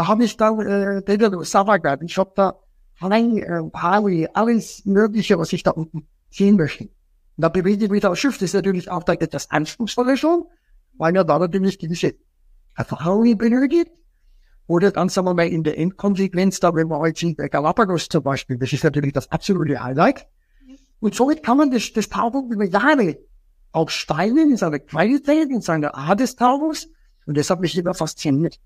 Da 0.00 0.08
habe 0.08 0.24
ich 0.24 0.34
dann 0.38 0.58
äh, 0.60 1.02
den 1.02 1.44
Savagat. 1.44 2.00
Ich 2.02 2.16
habe 2.16 2.32
da 2.34 2.54
Hawaii, 3.02 3.42
äh, 3.42 3.70
Hawaii, 3.74 4.28
alles 4.32 4.82
Mögliche, 4.86 5.38
was 5.38 5.52
ich 5.52 5.62
da 5.62 5.72
unten 5.72 6.08
sehen 6.30 6.56
möchte. 6.56 6.84
Und 6.84 6.92
da 7.36 7.50
bewege 7.50 7.84
ich 7.84 7.90
mich 7.90 8.06
auf 8.06 8.16
Schiff. 8.16 8.38
Das 8.38 8.44
ist 8.44 8.54
natürlich 8.54 8.90
auch 8.90 9.02
da 9.02 9.12
etwas 9.12 9.50
anspruchsvoller 9.50 10.16
schon, 10.16 10.44
weil 10.96 11.14
ja 11.14 11.22
da 11.22 11.38
natürlich 11.38 11.76
diese 11.76 12.14
Erfahrung 12.74 13.36
benötigt. 13.36 13.90
Oder 14.66 14.90
dann 14.90 15.10
sagen 15.10 15.26
wir 15.26 15.34
mal 15.34 15.48
in 15.48 15.64
der 15.64 15.76
Endkonsequenz, 15.76 16.60
da 16.60 16.74
wenn 16.74 16.88
man 16.88 17.00
heute 17.00 17.26
in 17.26 17.36
der 17.36 17.50
Galapagos 17.50 18.08
zum 18.08 18.22
Beispiel, 18.22 18.56
das 18.56 18.72
ist 18.72 18.84
natürlich 18.84 19.12
das 19.12 19.30
absolute 19.30 19.84
Highlight. 19.84 20.26
Und 21.00 21.14
somit 21.14 21.42
kann 21.42 21.58
man 21.58 21.70
das, 21.70 21.92
das 21.92 22.08
Tauchen 22.08 22.50
über 22.50 22.64
Jahre 22.64 23.18
auch 23.72 23.90
steigen 23.90 24.52
in 24.52 24.56
seiner 24.56 24.78
Qualität, 24.78 25.50
in 25.50 25.60
seiner 25.60 25.94
Art 25.94 26.20
des 26.20 26.36
Tauchens. 26.36 26.88
Und 27.26 27.36
das 27.36 27.50
hat 27.50 27.60
mich 27.60 27.76
immer 27.76 27.92
fasziniert. 27.92 28.58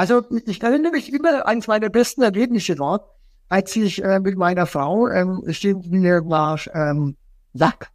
Also 0.00 0.24
ich 0.46 0.62
erinnere 0.62 0.92
mich 0.92 1.12
immer, 1.12 1.46
eines 1.46 1.66
meiner 1.66 1.90
besten 1.90 2.22
Erlebnisse 2.22 2.78
war, 2.78 3.18
als 3.50 3.76
ich 3.76 4.02
äh, 4.02 4.18
mit 4.18 4.34
meiner 4.38 4.64
Frau, 4.64 5.08
ähm, 5.08 5.42
sind 5.48 5.92
wir 5.92 6.22
nach 6.22 6.66
ähm, 6.72 7.18
Sack 7.52 7.90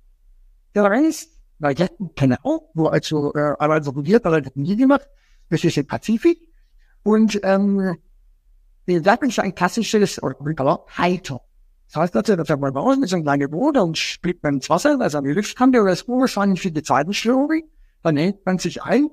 gereist, 0.72 1.32
bei 1.58 1.74
Jettenkanal, 1.74 2.60
wo 2.76 2.86
also 2.86 3.34
äh, 3.34 3.56
einmal 3.58 3.82
so 3.82 3.92
probiert, 3.92 4.24
aber 4.28 4.40
nie 4.54 4.76
gemacht, 4.76 5.10
das 5.50 5.64
ist 5.64 5.78
im 5.78 5.88
Pazifik. 5.88 6.38
Und 7.02 7.40
ähm, 7.42 7.98
wir 8.86 9.02
sagten 9.02 9.32
schon 9.32 9.46
ein 9.46 9.56
klassisches 9.56 10.22
Heiter. 10.22 11.42
Das 11.88 11.96
heißt 11.96 12.16
also, 12.18 12.36
da 12.36 12.46
fährt 12.46 12.60
man 12.60 12.78
raus 12.78 12.98
mit 13.00 13.10
so 13.10 13.16
einem 13.16 13.26
kleinen 13.26 13.50
Boot 13.50 13.80
und 13.80 13.98
springt 13.98 14.44
man 14.44 14.58
ins 14.58 14.70
Wasser, 14.70 14.96
also 15.02 15.18
an 15.18 15.24
die 15.24 15.32
Luftkante 15.32 15.82
oder 15.82 15.90
das 15.90 16.04
unwahrscheinlich 16.04 16.62
für 16.62 16.70
die 16.70 16.84
Zeitenstörung. 16.84 17.64
Dann 18.04 18.14
nennt 18.14 18.46
man 18.46 18.60
sich 18.60 18.84
ein, 18.84 19.10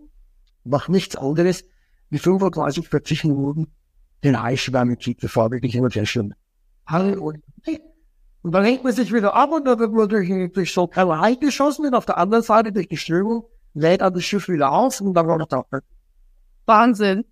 macht 0.64 0.90
nichts 0.90 1.16
anderes, 1.16 1.64
wie 2.12 2.18
35, 2.18 2.88
40 2.88 3.24
Minuten 3.24 3.68
den 4.22 4.36
Eisschwärme 4.36 4.98
zieht, 4.98 5.20
bevor 5.20 5.50
wirklich 5.50 5.74
immer 5.74 5.90
sehr 5.90 6.04
schlimm. 6.04 6.34
Und 6.86 8.52
dann 8.52 8.64
hängt 8.64 8.84
man 8.84 8.92
sich 8.92 9.12
wieder 9.12 9.34
ab 9.34 9.50
und 9.50 9.64
dann 9.64 9.78
wird 9.78 9.92
man 9.92 10.08
durch, 10.10 10.52
durch 10.52 10.74
so 10.74 10.90
Hai 10.94 11.36
geschossen 11.36 11.86
und 11.86 11.94
auf 11.94 12.04
der 12.04 12.18
anderen 12.18 12.42
Seite 12.42 12.70
durch 12.70 12.88
die 12.88 12.98
Strömung 12.98 13.44
lädt 13.72 14.02
an 14.02 14.12
das 14.12 14.24
Schiff 14.24 14.48
wieder 14.48 14.70
aus 14.70 15.00
und 15.00 15.14
dann 15.14 15.26
war 15.26 15.38
noch 15.38 15.48
da. 15.48 15.64
Wahnsinn. 16.66 17.24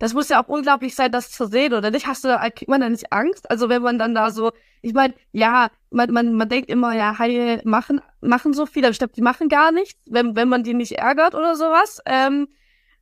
Das 0.00 0.14
muss 0.14 0.28
ja 0.30 0.42
auch 0.42 0.48
unglaublich 0.48 0.96
sein, 0.96 1.12
das 1.12 1.30
zu 1.30 1.46
sehen, 1.46 1.72
oder 1.72 1.92
nicht? 1.92 2.08
Hast 2.08 2.24
du 2.24 2.28
da, 2.28 2.50
kriegt 2.50 2.68
man 2.68 2.80
da 2.80 2.88
nicht 2.88 3.12
Angst? 3.12 3.48
Also 3.48 3.68
wenn 3.68 3.82
man 3.82 3.98
dann 3.98 4.16
da 4.16 4.30
so, 4.30 4.50
ich 4.82 4.94
meine, 4.94 5.14
ja, 5.30 5.70
man, 5.90 6.12
man, 6.12 6.34
man 6.34 6.48
denkt 6.48 6.68
immer, 6.70 6.92
ja, 6.94 7.18
Haie 7.20 7.62
machen, 7.64 8.00
machen 8.20 8.52
so 8.52 8.66
viel, 8.66 8.84
aber 8.84 8.90
ich 8.90 8.98
glaube, 8.98 9.14
die 9.14 9.22
machen 9.22 9.48
gar 9.48 9.70
nichts, 9.70 10.00
wenn, 10.06 10.34
wenn 10.34 10.48
man 10.48 10.64
die 10.64 10.74
nicht 10.74 10.92
ärgert 10.92 11.36
oder 11.36 11.54
sowas. 11.54 12.00
Ähm, 12.04 12.48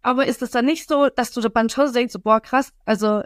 aber 0.05 0.27
ist 0.27 0.43
es 0.43 0.51
dann 0.51 0.67
nicht 0.67 0.89
so, 0.89 1.09
dass 1.09 1.33
du 1.33 1.41
dann 1.41 1.71
schon 1.71 1.93
denkst, 1.93 2.13
so, 2.13 2.19
boah, 2.21 2.41
krass, 2.41 2.73
also 2.85 3.23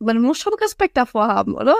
man 0.00 0.20
muss 0.20 0.38
schon 0.38 0.52
Respekt 0.54 0.96
davor 0.96 1.28
haben, 1.28 1.54
oder? 1.54 1.76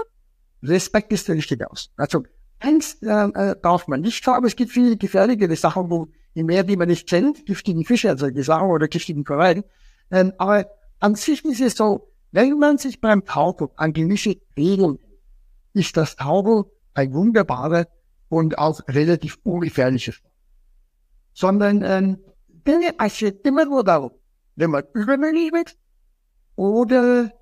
Respekt 0.62 1.12
ist 1.12 1.26
der 1.28 1.34
richtige 1.34 1.68
aus. 1.70 1.90
Also 1.96 2.22
Angst 2.60 3.02
äh, 3.02 3.26
äh, 3.26 3.56
darf 3.60 3.88
man 3.88 4.00
nicht 4.00 4.24
haben. 4.26 4.46
Es 4.46 4.56
gibt 4.56 4.70
viele 4.70 4.96
gefährliche 4.96 5.54
Sachen, 5.56 5.90
wo 5.90 6.08
im 6.34 6.46
Meer, 6.46 6.62
die 6.62 6.76
man 6.76 6.88
nicht 6.88 7.08
kennt, 7.08 7.46
giftigen 7.46 7.84
Fische, 7.84 8.10
also 8.10 8.28
Sachen 8.42 8.70
oder 8.70 8.86
giftigen 8.86 9.24
Korallen. 9.24 9.64
Ähm, 10.10 10.32
aber 10.38 10.66
an 11.00 11.16
sich 11.16 11.44
ist 11.44 11.60
es 11.60 11.74
so, 11.74 12.12
wenn 12.30 12.58
man 12.58 12.78
sich 12.78 13.00
beim 13.00 13.24
Tauchen 13.24 13.68
an 13.76 13.92
gewisse 13.92 14.36
Regeln 14.56 14.98
ist 15.72 15.96
das 15.96 16.16
Tauchen 16.16 16.64
ein 16.94 17.12
wunderbarer 17.12 17.86
und 18.28 18.58
auch 18.58 18.80
relativ 18.88 19.38
ungefährliches. 19.42 20.20
Sondern 21.32 21.82
ähm, 21.82 22.18
es 22.98 23.18
geht 23.18 23.46
immer 23.46 23.64
nur 23.64 23.84
darum, 23.84 24.12
wenn 24.58 24.70
man 24.70 24.82
übermütig 24.92 25.52
wird 25.52 25.76
oder 26.56 27.32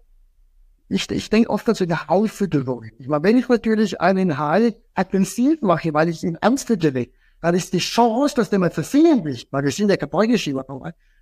ich, 0.89 1.11
ich 1.11 1.31
denke 1.31 1.51
oft 1.51 1.69
an 1.69 1.75
so 1.75 1.85
eine 1.85 2.07
Haulfütterung. 2.07 2.85
Ich 2.99 3.09
meine, 3.09 3.25
wenn 3.25 3.39
ich 3.39 3.49
natürlich 3.49 4.01
einen 4.01 4.39
Hai 4.39 4.77
aggressiv 4.95 5.63
mache, 5.63 5.93
weil 5.95 6.11
ich 6.11 6.23
ihn 6.23 6.37
ernst 6.41 6.67
füttere, 6.67 7.09
dann 7.41 7.55
ist 7.55 7.73
die 7.73 7.79
Chance, 7.79 8.37
dass 8.37 8.51
der 8.51 8.59
mal 8.59 8.71
versehentlich, 8.71 9.49
weil 9.51 9.65
wir 9.65 9.71
sind 9.71 9.89
ja 9.89 9.97
Gebäudeschieber, 9.97 10.65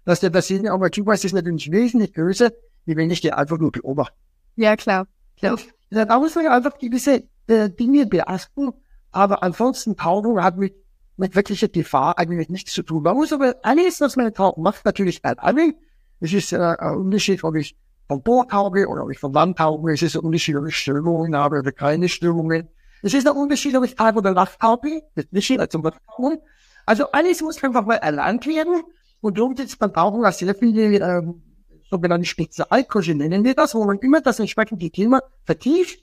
dass 0.05 0.21
der 0.21 0.33
versehentlich 0.33 0.71
auch 0.71 0.79
mal 0.79 0.91
zuweist, 0.91 1.25
ist 1.25 1.33
natürlich 1.33 1.71
wesentlich 1.71 2.13
größer, 2.13 2.51
wie 2.85 2.97
wenn 2.97 3.11
ich 3.11 3.21
den 3.21 3.33
einfach 3.33 3.59
nur 3.59 3.71
beobachte. 3.71 4.17
Ja, 4.57 4.77
klar. 4.77 5.07
klar. 5.37 5.59
Da 5.91 6.19
muss 6.19 6.35
man 6.35 6.49
einfach 6.49 6.77
gewisse 6.77 7.23
äh, 7.47 7.71
Dinge 7.71 8.07
beachten, 8.07 8.73
aber 9.13 9.45
ansonsten 9.45 9.97
Tauchen 9.97 10.43
hat 10.43 10.57
mit, 10.57 10.75
mit 11.17 11.37
wirklicher 11.37 11.69
Gefahr 11.69 12.19
eigentlich 12.19 12.49
nichts 12.49 12.73
zu 12.73 12.83
tun. 12.83 13.03
Man 13.03 13.17
muss 13.17 13.33
aber 13.33 13.57
alles, 13.63 14.01
was 14.01 14.17
man 14.17 14.33
tauchen 14.35 14.63
macht, 14.63 14.85
natürlich 14.85 15.23
bei 15.23 15.37
allen. 15.39 15.75
Es 16.21 16.33
ist 16.33 16.53
äh, 16.53 16.57
ein 16.57 16.97
Unterschied, 16.97 17.45
ob 17.45 17.55
ich 17.57 17.77
vom 18.09 18.23
Bord 18.23 18.51
tauche 18.51 18.87
oder 18.89 19.05
ob 19.05 19.11
ich 19.11 19.19
vom 19.19 19.33
Land 19.33 19.59
tauche. 19.59 19.93
Es 19.93 20.03
ist 20.03 20.17
ein 20.17 20.23
Unterschied, 20.23 20.57
ob 20.57 20.67
ich 20.67 20.77
Strömungen 20.77 21.37
habe 21.37 21.59
oder 21.59 21.73
keine 21.73 22.09
Strömungen. 22.09 22.69
Es 23.03 23.15
ist 23.15 23.27
ein 23.27 23.37
Unterschied, 23.37 23.77
ob 23.77 23.85
ich 23.85 23.95
Tag- 23.95 24.17
oder 24.17 24.33
Nacht 24.33 24.59
tauche. 24.59 25.03
Das 25.15 25.25
ist 25.25 25.33
nicht 25.33 25.73
zum 25.73 25.83
Tauchen. 25.83 26.39
Also 26.87 27.11
alles 27.13 27.41
muss 27.43 27.63
einfach 27.63 27.85
mal 27.85 27.97
erlernt 27.97 28.47
werden. 28.47 28.83
Und 29.21 29.39
darum 29.39 29.57
sitzt 29.57 29.79
beim 29.79 29.93
Tauchen 29.93 30.25
auch 30.25 30.33
sehr 30.33 30.55
viele 30.55 30.99
ähm, 30.99 31.43
sogenannte 31.89 32.27
Spezialkurse, 32.27 33.15
nennen 33.15 33.45
wir 33.45 33.55
das, 33.55 33.75
wo 33.75 33.85
man 33.85 33.99
immer 33.99 34.21
das 34.21 34.41
entsprechende 34.41 34.91
Thema 34.91 35.23
vertieft. 35.45 36.01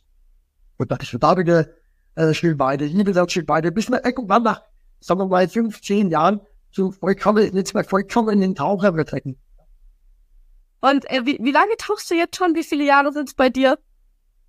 Und 0.77 0.91
das 0.91 1.00
ist 1.01 1.22
da 1.22 1.38
wieder 1.38 1.68
äh, 2.15 2.34
Schritt 2.34 2.58
weiter, 2.60 2.86
hier 2.86 3.06
wieder 3.06 3.72
bis 3.72 3.89
man 3.89 4.01
irgendwann 4.03 4.44
nach, 4.44 4.62
sagen 5.01 5.20
wir 5.20 5.25
mal, 5.27 5.50
fünf, 5.50 5.81
zehn 5.81 6.10
Jahren 6.10 6.39
zu 6.72 6.91
vollkommen, 6.91 7.53
jetzt 7.53 7.74
mal 7.74 7.84
vollkommenen 7.84 8.55
Taucher 8.55 8.96
wird. 8.96 9.12
Und 10.79 11.10
äh, 11.12 11.25
wie, 11.25 11.38
wie 11.41 11.51
lange 11.51 11.75
tauchst 11.77 12.10
du 12.10 12.15
jetzt 12.15 12.38
schon? 12.38 12.55
Wie 12.55 12.63
viele 12.63 12.86
Jahre 12.86 13.12
sind 13.12 13.27
es 13.27 13.36
bei 13.36 13.50
dir? 13.50 13.77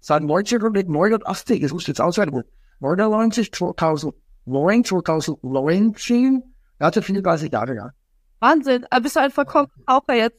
Seit 0.01 0.23
1989, 0.23 1.61
das 1.61 1.73
muss 1.73 1.87
jetzt 1.87 2.01
auswerten, 2.01 2.45
99, 2.81 3.53
2009, 3.53 4.85
2019, 4.85 6.43
ja, 6.81 6.93
so 6.93 7.01
34 7.01 7.53
Jahre, 7.53 7.75
ja. 7.75 7.91
Wahnsinn, 8.41 8.87
aber 8.91 9.03
bist 9.03 9.17
du 9.17 9.21
ein 9.21 9.31
vollkommener 9.31 9.71
Taucher 9.87 10.15
jetzt? 10.15 10.39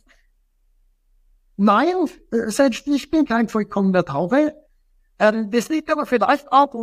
Nein, 1.56 1.94
äh, 2.32 2.50
selbst 2.50 2.88
ich 2.88 3.10
bin 3.10 3.26
kein 3.26 3.48
vollkommener 3.48 4.04
Taucher. 4.04 4.54
Ähm, 5.20 5.52
das 5.52 5.70
liegt 5.70 5.92
aber 5.92 6.06
vielleicht 6.06 6.52
auch 6.52 6.74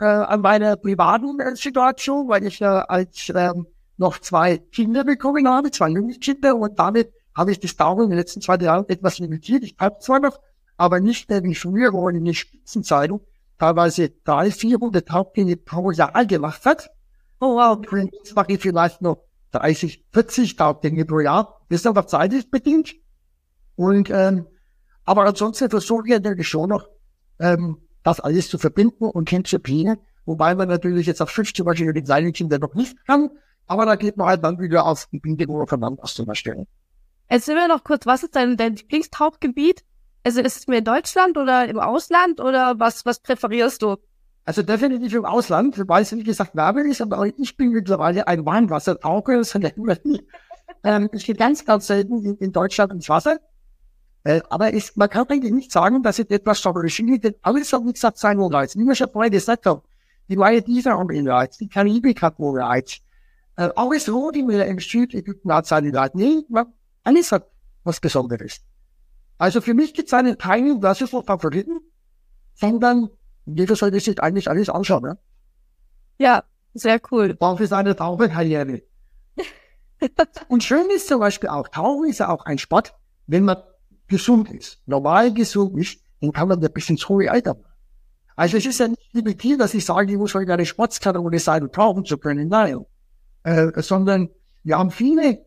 äh, 0.00 0.04
an 0.04 0.40
meiner 0.40 0.76
privaten 0.76 1.40
äh, 1.40 1.56
Situation, 1.56 2.28
weil 2.28 2.46
ich 2.46 2.58
ja 2.58 2.80
als 2.82 3.32
ähm, 3.34 3.66
noch 3.96 4.18
zwei 4.18 4.58
Kinder 4.58 5.04
bekommen 5.04 5.48
habe, 5.48 5.70
zwei 5.70 5.88
Jungkinder, 5.88 6.56
und 6.56 6.78
damit 6.78 7.12
habe 7.34 7.52
ich 7.52 7.60
das 7.60 7.76
Tauchen 7.76 8.04
in 8.04 8.10
den 8.10 8.18
letzten 8.18 8.40
zwei 8.40 8.56
Jahren 8.56 8.88
etwas 8.88 9.18
limitiert. 9.18 9.62
Ich 9.62 9.76
habe 9.78 9.98
zwar 10.00 10.20
noch, 10.20 10.40
aber 10.76 11.00
nicht 11.00 11.28
mehr 11.28 11.42
wie 11.42 11.54
früher, 11.54 11.92
wo 11.92 12.02
man 12.02 12.16
in 12.16 12.24
den 12.24 12.34
Spitzenzeitung 12.34 13.20
teilweise 13.58 14.10
drei, 14.24 14.50
vierhundert 14.50 15.08
Tauchgänge 15.08 15.56
pro 15.56 15.90
Jahr 15.90 16.24
gemacht 16.24 16.64
hat. 16.64 16.90
Oh 17.40 17.56
wow. 17.56 17.78
Jetzt 18.12 18.34
mache 18.34 18.52
ich 18.52 18.60
vielleicht 18.60 19.02
noch 19.02 19.24
30, 19.52 20.04
40 20.12 20.56
Tauchgänge 20.56 21.04
pro 21.04 21.20
Jahr. 21.20 21.60
Das 21.68 21.80
ist 21.80 21.86
aber 21.86 22.06
zeitlich 22.06 22.50
bedingt. 22.50 22.94
Und, 23.76 24.10
ähm, 24.10 24.46
aber 25.04 25.24
ansonsten 25.24 25.70
versuche 25.70 26.06
ich 26.06 26.14
natürlich 26.14 26.48
schon 26.48 26.70
noch, 26.70 26.88
ähm, 27.38 27.87
das 28.02 28.20
alles 28.20 28.48
zu 28.48 28.58
verbinden 28.58 29.04
und 29.04 29.30
hinzubiegen. 29.30 29.98
Wobei 30.24 30.54
man 30.54 30.68
natürlich 30.68 31.06
jetzt 31.06 31.22
auf 31.22 31.30
50 31.30 31.64
Beispiel 31.64 31.92
den 31.92 32.32
Kindern 32.32 32.60
noch 32.60 32.74
nicht 32.74 32.96
kann. 33.06 33.30
Aber 33.66 33.86
da 33.86 33.96
geht 33.96 34.16
man 34.16 34.28
halt 34.28 34.44
dann 34.44 34.58
wieder 34.58 34.86
auf 34.86 35.08
Gebiete, 35.10 35.46
wo 35.48 35.58
man 35.58 35.66
voneinander 35.66 36.02
was 36.02 36.14
zum 36.14 36.26
Beispiel. 36.26 36.66
Erzähl 37.28 37.54
mir 37.54 37.68
noch 37.68 37.84
kurz, 37.84 38.06
was 38.06 38.22
ist 38.22 38.34
dein, 38.34 38.56
dein 38.56 38.76
Lieblingstauchgebiet? 38.76 39.84
Also 40.24 40.40
ist 40.40 40.56
es 40.56 40.66
mehr 40.66 40.78
in 40.78 40.84
Deutschland 40.84 41.36
oder 41.36 41.68
im 41.68 41.78
Ausland 41.78 42.40
oder 42.40 42.78
was, 42.78 43.04
was 43.06 43.20
präferierst 43.20 43.82
du? 43.82 43.96
Also 44.44 44.62
definitiv 44.62 45.14
im 45.14 45.26
Ausland, 45.26 45.82
weil 45.88 46.02
es 46.02 46.12
wie 46.12 46.24
gesagt 46.24 46.56
Werbung 46.56 46.86
ist, 46.90 47.02
aber 47.02 47.26
ich 47.26 47.56
bin 47.56 47.70
mittlerweile 47.70 48.26
ein 48.26 48.46
Warmwassertaucher. 48.46 49.36
Das 49.36 49.54
hat 49.54 49.62
ähm, 50.84 51.10
ich 51.12 51.26
gehe 51.26 51.34
ganz, 51.34 51.64
ganz 51.64 51.86
selten 51.86 52.24
in, 52.24 52.36
in 52.38 52.52
Deutschland 52.52 52.92
ins 52.92 53.08
Wasser. 53.08 53.38
Äh, 54.28 54.42
aber 54.50 54.70
ist, 54.74 54.94
man 54.98 55.08
kann 55.08 55.26
eigentlich 55.30 55.54
nicht 55.54 55.72
sagen, 55.72 56.02
dass 56.02 56.18
es 56.18 56.26
etwas 56.26 56.60
favoristisch 56.60 57.20
denn 57.22 57.34
alles 57.40 57.72
hat, 57.72 57.82
wie 57.86 57.94
gesagt, 57.94 58.18
seinen 58.18 58.42
Reiz. 58.52 58.76
Wie 58.76 58.84
wir 58.84 58.94
schon 58.94 59.08
vorhin 59.08 59.32
gesagt 59.32 59.64
haben, 59.64 59.80
die 60.28 60.36
Malediven 60.36 60.92
haben 60.92 61.10
ihren 61.10 61.28
Reiz, 61.28 61.56
die 61.56 61.66
Karibik 61.66 62.20
hat 62.20 62.38
ihren 62.38 62.58
Reiz. 62.58 62.98
Äh, 63.56 63.70
alles 63.74 64.06
Rot 64.12 64.36
im 64.36 64.78
Südägypten 64.80 65.50
hat 65.50 65.64
seinen 65.64 65.96
Reiz. 65.96 66.12
Nee, 66.12 66.44
man, 66.50 66.66
alles 67.04 67.32
hat 67.32 67.48
was 67.84 68.00
Besonderes. 68.00 68.60
Also 69.38 69.62
für 69.62 69.72
mich 69.72 69.94
gibt 69.94 70.08
es 70.08 70.12
einen 70.12 70.36
keinen 70.36 70.78
klassischen 70.78 71.22
Favoriten, 71.22 71.80
sondern 72.52 73.08
jeder 73.46 73.76
sollte 73.76 73.98
sich 73.98 74.22
eigentlich 74.22 74.50
alles 74.50 74.68
anschauen. 74.68 75.04
Ne? 75.04 75.18
Ja, 76.18 76.44
sehr 76.74 77.00
cool. 77.10 77.32
Braucht 77.32 77.62
es 77.62 77.72
eine 77.72 77.96
Taucherkarriere. 77.96 78.82
Und 80.48 80.64
schön 80.64 80.90
ist 80.90 81.08
zum 81.08 81.20
Beispiel 81.20 81.48
auch, 81.48 81.68
Tauchen 81.68 82.10
ist 82.10 82.18
ja 82.18 82.28
auch 82.28 82.44
ein 82.44 82.58
Sport, 82.58 82.94
wenn 83.26 83.46
man 83.46 83.56
gesund 84.08 84.50
ist, 84.50 84.80
normal 84.86 85.32
gesund 85.32 85.78
ist, 85.78 86.00
dann 86.20 86.32
kann 86.32 86.48
man 86.48 86.62
ein 86.62 86.72
bisschen 86.72 86.96
ins 86.96 87.08
hohe 87.08 87.30
Alter 87.30 87.54
machen. 87.54 87.72
Also 88.36 88.56
es 88.56 88.66
ist 88.66 88.78
ja 88.78 88.88
nicht 88.88 89.12
limitiert, 89.12 89.60
dass 89.60 89.74
ich 89.74 89.84
sage, 89.84 90.12
ich 90.12 90.18
muss 90.18 90.34
heute 90.34 90.52
eine 90.52 90.64
Sportskanone 90.64 91.38
sein, 91.38 91.62
um 91.64 91.72
tauchen 91.72 92.04
zu 92.04 92.18
können. 92.18 92.48
Nein. 92.48 92.84
Äh, 93.42 93.70
sondern 93.82 94.28
wir 94.62 94.78
haben 94.78 94.90
viele 94.90 95.44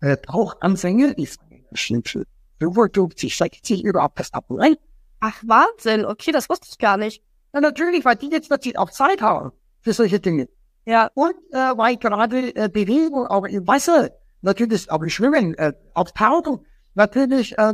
äh, 0.00 0.16
Tauchanfänger, 0.18 1.14
die 1.14 1.28
sind 1.72 2.16
55, 2.60 3.36
60 3.36 3.84
überhaupt 3.84 4.18
erst 4.18 4.34
ab 4.34 4.46
rein. 4.50 4.76
Ach, 5.20 5.42
Wahnsinn. 5.46 6.04
Okay, 6.04 6.32
das 6.32 6.48
wusste 6.48 6.68
ich 6.70 6.78
gar 6.78 6.96
nicht. 6.96 7.22
Ja, 7.52 7.60
natürlich, 7.60 8.04
weil 8.04 8.16
die 8.16 8.30
jetzt 8.30 8.50
natürlich 8.50 8.78
auch 8.78 8.90
Zeit 8.90 9.20
haben 9.20 9.52
für 9.80 9.92
solche 9.92 10.20
Dinge. 10.20 10.48
Ja. 10.84 11.10
Und 11.14 11.34
äh, 11.50 11.76
weil 11.76 11.96
gerade 11.96 12.54
äh, 12.54 12.68
Bewegung 12.68 13.26
auch 13.26 13.44
im 13.44 13.66
Wasser, 13.66 14.10
natürlich 14.42 14.90
auch 14.90 15.04
Schwimmen, 15.08 15.54
äh, 15.54 15.72
auch 15.94 16.10
Tauchen, 16.10 16.64
natürlich 16.94 17.58
äh, 17.58 17.72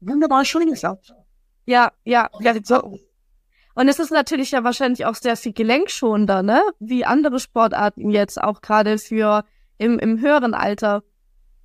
wunderbar 0.00 0.44
schön 0.44 0.68
ist. 0.68 0.82
Ja, 1.66 1.92
ja, 2.04 2.30
ja. 2.40 2.54
So. 2.62 2.98
Und 3.74 3.88
es 3.88 3.98
ist 3.98 4.12
natürlich 4.12 4.52
ja 4.52 4.62
wahrscheinlich 4.62 5.04
auch 5.06 5.16
sehr 5.16 5.36
viel 5.36 5.52
gelenkschonender, 5.52 6.42
ne? 6.42 6.62
Wie 6.78 7.04
andere 7.04 7.40
Sportarten 7.40 8.10
jetzt, 8.10 8.40
auch 8.40 8.60
gerade 8.60 8.98
für 8.98 9.44
im, 9.78 9.98
im 9.98 10.20
höheren 10.20 10.54
Alter. 10.54 11.02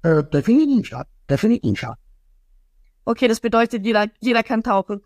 Äh, 0.02 0.23
definitiv, 0.23 0.91
ja. 0.91 1.06
Definitiv, 1.30 1.82
ja. 1.82 1.95
Okay, 3.06 3.28
das 3.28 3.39
bedeutet, 3.39 3.86
jeder, 3.86 4.08
jeder 4.19 4.43
kann 4.43 4.63
tauchen. 4.63 5.02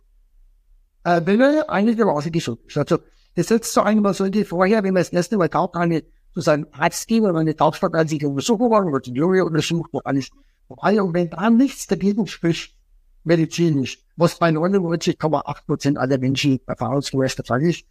Äh, 1.03 1.21
wenn 1.25 1.39
man 1.39 1.63
einigermaßen 1.63 2.31
gesund 2.31 2.59
ist. 2.65 2.77
Also, 2.77 2.99
das 3.35 3.47
setzt 3.47 3.73
so 3.73 3.81
einmal 3.81 4.13
so 4.13 4.29
die 4.29 4.45
vorher, 4.45 4.83
wenn 4.83 4.93
man 4.93 5.01
das 5.01 5.09
erste 5.09 5.37
Mal 5.37 5.49
taucht, 5.49 5.75
eine 5.75 6.03
zu 6.33 6.41
seinem 6.41 6.67
Arzt 6.71 7.07
gehen, 7.07 7.23
wenn 7.23 7.33
man 7.33 7.41
eine 7.41 7.55
Tauchsport 7.55 7.95
an 7.95 8.07
sich 8.07 8.25
untersuchen 8.25 8.69
wollen, 8.69 8.87
oder 8.87 8.99
die 8.99 9.11
Junge 9.11 9.43
untersucht, 9.43 9.89
wo 9.91 9.99
alles 9.99 10.29
vorbei. 10.67 11.01
Und 11.01 11.13
wenn 11.13 11.29
da 11.29 11.49
nichts 11.49 11.87
dagegen 11.87 12.27
spricht, 12.27 12.75
medizinisch, 13.23 13.99
was 14.15 14.37
bei 14.37 14.49
99,8 14.49 15.65
Prozent 15.65 15.97
aller 15.97 16.17
Menschen 16.17 16.59
erfahrungsgemäß 16.67 17.35
der 17.35 17.45
Fall 17.45 17.61
ist, 17.63 17.85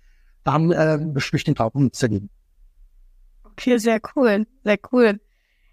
dann 0.44 0.72
äh, 0.72 1.20
spricht 1.20 1.46
den 1.46 1.54
Tauchen 1.54 1.84
nichts 1.84 2.00
dagegen. 2.00 2.30
Okay, 3.44 3.78
sehr 3.78 4.00
cool, 4.16 4.46
sehr 4.64 4.78
cool. 4.92 5.20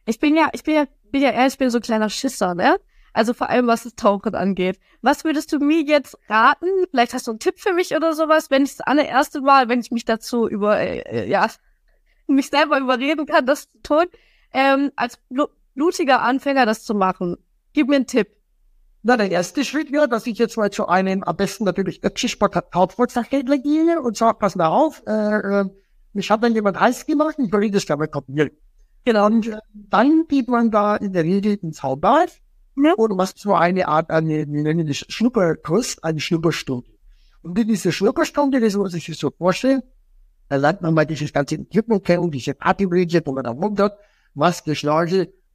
Ich 0.06 0.20
bin 0.20 0.36
ja, 0.36 0.50
ich 0.54 0.64
bin 0.64 0.76
ja, 0.76 0.86
bin 1.12 1.22
ja 1.22 1.32
ehrlich, 1.32 1.54
ich 1.54 1.60
bin 1.60 1.70
so 1.70 1.78
ein 1.78 1.84
kleiner 1.84 2.10
Schisser, 2.10 2.56
ne? 2.56 2.78
Also 3.14 3.34
vor 3.34 3.50
allem, 3.50 3.68
was 3.68 3.84
das 3.84 3.96
Tauchen 3.96 4.36
angeht. 4.36 4.80
Was 5.02 5.24
würdest 5.24 5.52
du 5.52 5.60
mir 5.60 5.82
jetzt 5.82 6.18
raten? 6.30 6.68
Vielleicht 6.92 7.14
hast 7.14 7.28
du 7.28 7.32
einen 7.32 7.40
Tipp 7.40 7.60
für 7.60 7.74
mich 7.74 7.96
oder 7.96 8.14
sowas, 8.14 8.52
wenn 8.52 8.64
ich 8.64 8.78
das 8.78 8.82
allererste 8.82 9.42
Mal, 9.42 9.68
wenn 9.68 9.80
ich 9.80 9.92
mich 9.92 10.06
dazu 10.06 10.48
über, 10.48 10.80
äh, 10.80 11.28
ja, 11.28 11.48
mich 12.28 12.50
selber 12.50 12.80
überreden 12.80 13.26
kann, 13.26 13.46
das 13.46 13.64
zu 13.72 13.82
tun, 13.82 14.06
ähm, 14.54 14.92
als 14.96 15.20
blutiger 15.80 16.22
Anfänger 16.22 16.66
das 16.66 16.84
zu 16.84 16.94
machen. 16.94 17.38
Gib 17.72 17.88
mir 17.88 17.96
einen 17.96 18.06
Tipp. 18.06 18.28
Na, 19.02 19.16
der 19.16 19.32
erste 19.32 19.64
Schritt 19.64 19.94
wäre, 19.94 20.10
dass 20.10 20.28
ich 20.28 20.38
jetzt 20.38 20.58
mal 20.58 20.70
zu 20.70 20.88
einem, 20.88 21.24
am 21.24 21.38
besten 21.38 21.64
natürlich 21.64 22.04
Öpsisport-Hauptwurzelhändler 22.04 23.60
gehe 23.60 24.02
und 24.02 24.18
sage, 24.18 24.38
pass 24.40 24.58
mal 24.58 24.68
auf, 24.68 25.02
äh, 25.08 25.62
äh, 25.62 25.66
mich 26.12 26.30
hat 26.30 26.44
dann 26.44 26.54
jemand 26.54 26.78
heiß 26.78 27.06
gemacht, 27.06 27.36
ich 27.38 27.50
will 27.54 27.72
das 27.72 27.86
gerne 27.86 28.10
kopieren. 28.10 28.50
Genau. 29.06 29.28
Und 29.28 29.48
äh, 29.48 29.60
dann 29.74 30.26
geht 30.28 30.50
man 30.50 30.70
da 30.70 30.98
in 30.98 31.14
der 31.14 31.24
Regel 31.24 31.58
ins 31.62 31.82
Hauptbad 31.82 32.30
ja. 32.76 32.94
und 32.98 33.16
macht 33.16 33.40
so 33.40 33.54
eine 33.56 33.88
Art, 33.88 34.10
eine, 34.10 34.46
wir 34.50 34.64
nennen 34.64 34.86
das 34.86 34.98
Schnupperkurs, 34.98 36.04
eine 36.04 36.20
Schnupperstunde. 36.20 36.90
Und 37.42 37.58
in 37.58 37.70
dieser 37.70 37.94
Schnupperstunde, 37.94 38.60
das 38.60 38.76
muss 38.76 38.94
ich 38.94 39.06
sich 39.06 39.18
so 39.18 39.32
vorstellen, 39.32 39.82
da 40.50 40.58
lernt 40.58 40.82
man 40.82 40.94
mal 40.94 41.06
dieses 41.06 41.32
ganze 41.32 41.56
Equipment 41.56 42.04
kennen, 42.04 42.30
diese 42.32 42.60
Atemregel, 42.60 43.22
wo 43.24 43.32
man 43.32 43.46
da 43.46 43.56
wundert, 43.56 43.98
Maske, 44.34 44.76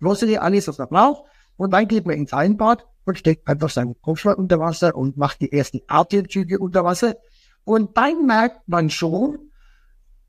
Schnorchel, 0.05 0.29
Flosse, 0.29 0.43
alles, 0.43 0.69
was 0.69 0.79
man 0.79 0.89
braucht. 0.89 1.25
Und 1.57 1.73
dann 1.73 1.89
geht 1.89 2.07
man 2.07 2.17
ins 2.17 2.33
Einbad 2.33 2.85
und 3.05 3.19
steckt 3.19 3.49
einfach 3.49 3.71
seinen 3.71 4.01
Kopf 4.01 4.25
unter 4.25 4.59
Wasser 4.59 4.95
und 4.95 5.17
macht 5.17 5.41
die 5.41 5.53
ersten 5.53 5.81
Atemzüge 5.87 6.59
unter 6.59 6.85
Wasser. 6.85 7.17
Und 7.65 7.97
dann 7.97 8.27
merkt 8.27 8.69
man 8.69 8.91
schon, 8.91 9.39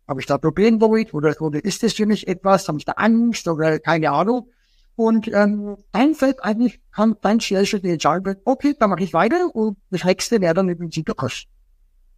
habe 0.07 0.21
ich 0.21 0.25
da 0.25 0.37
Probleme 0.37 0.77
damit 0.77 1.13
oder, 1.13 1.35
oder 1.41 1.63
ist 1.63 1.83
das 1.83 1.93
für 1.93 2.05
mich 2.05 2.27
etwas, 2.27 2.67
habe 2.67 2.77
ich 2.77 2.85
da 2.85 2.93
Angst 2.93 3.47
oder 3.47 3.79
keine 3.79 4.11
Ahnung. 4.11 4.49
Und 4.95 5.27
ähm, 5.27 5.75
dann 5.91 6.15
fällt 6.15 6.41
eigentlich, 6.43 6.79
kann 6.91 7.17
dann 7.21 7.41
schnell 7.41 7.65
schon 7.65 7.81
die 7.81 7.89
Entscheidung, 7.89 8.35
okay, 8.45 8.75
dann 8.79 8.91
mache 8.91 9.03
ich 9.03 9.13
weiter 9.13 9.53
und 9.53 9.77
das 9.89 10.05
nächste 10.05 10.39
wäre 10.39 10.53
dann 10.53 10.69
im 10.69 10.77
Prinzip 10.77 11.05
der. 11.05 11.47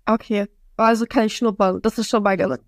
Okay, 0.05 0.45
also 0.75 1.05
kann 1.07 1.25
ich 1.25 1.37
schnuppern, 1.37 1.81
das 1.81 1.97
ist 1.97 2.09
schon 2.09 2.21
mal 2.21 2.37
geil. 2.37 2.59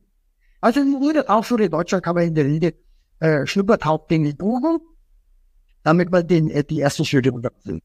Also 0.62 0.80
in 0.80 1.02
jeder 1.02 1.30
Aufschule 1.30 1.66
in 1.66 1.72
Deutschland 1.72 2.04
kann 2.04 2.16
man 2.16 2.24
in 2.24 2.34
der 2.34 2.46
Regel 2.46 2.74
äh, 3.20 3.46
Schnuppertaubdinge 3.46 4.34
buchen, 4.36 4.80
damit 5.84 6.12
man 6.12 6.28
den, 6.28 6.50
äh, 6.50 6.64
die 6.64 6.82
ersten 6.82 7.06
Schritte 7.06 7.32
unternimmt. 7.32 7.84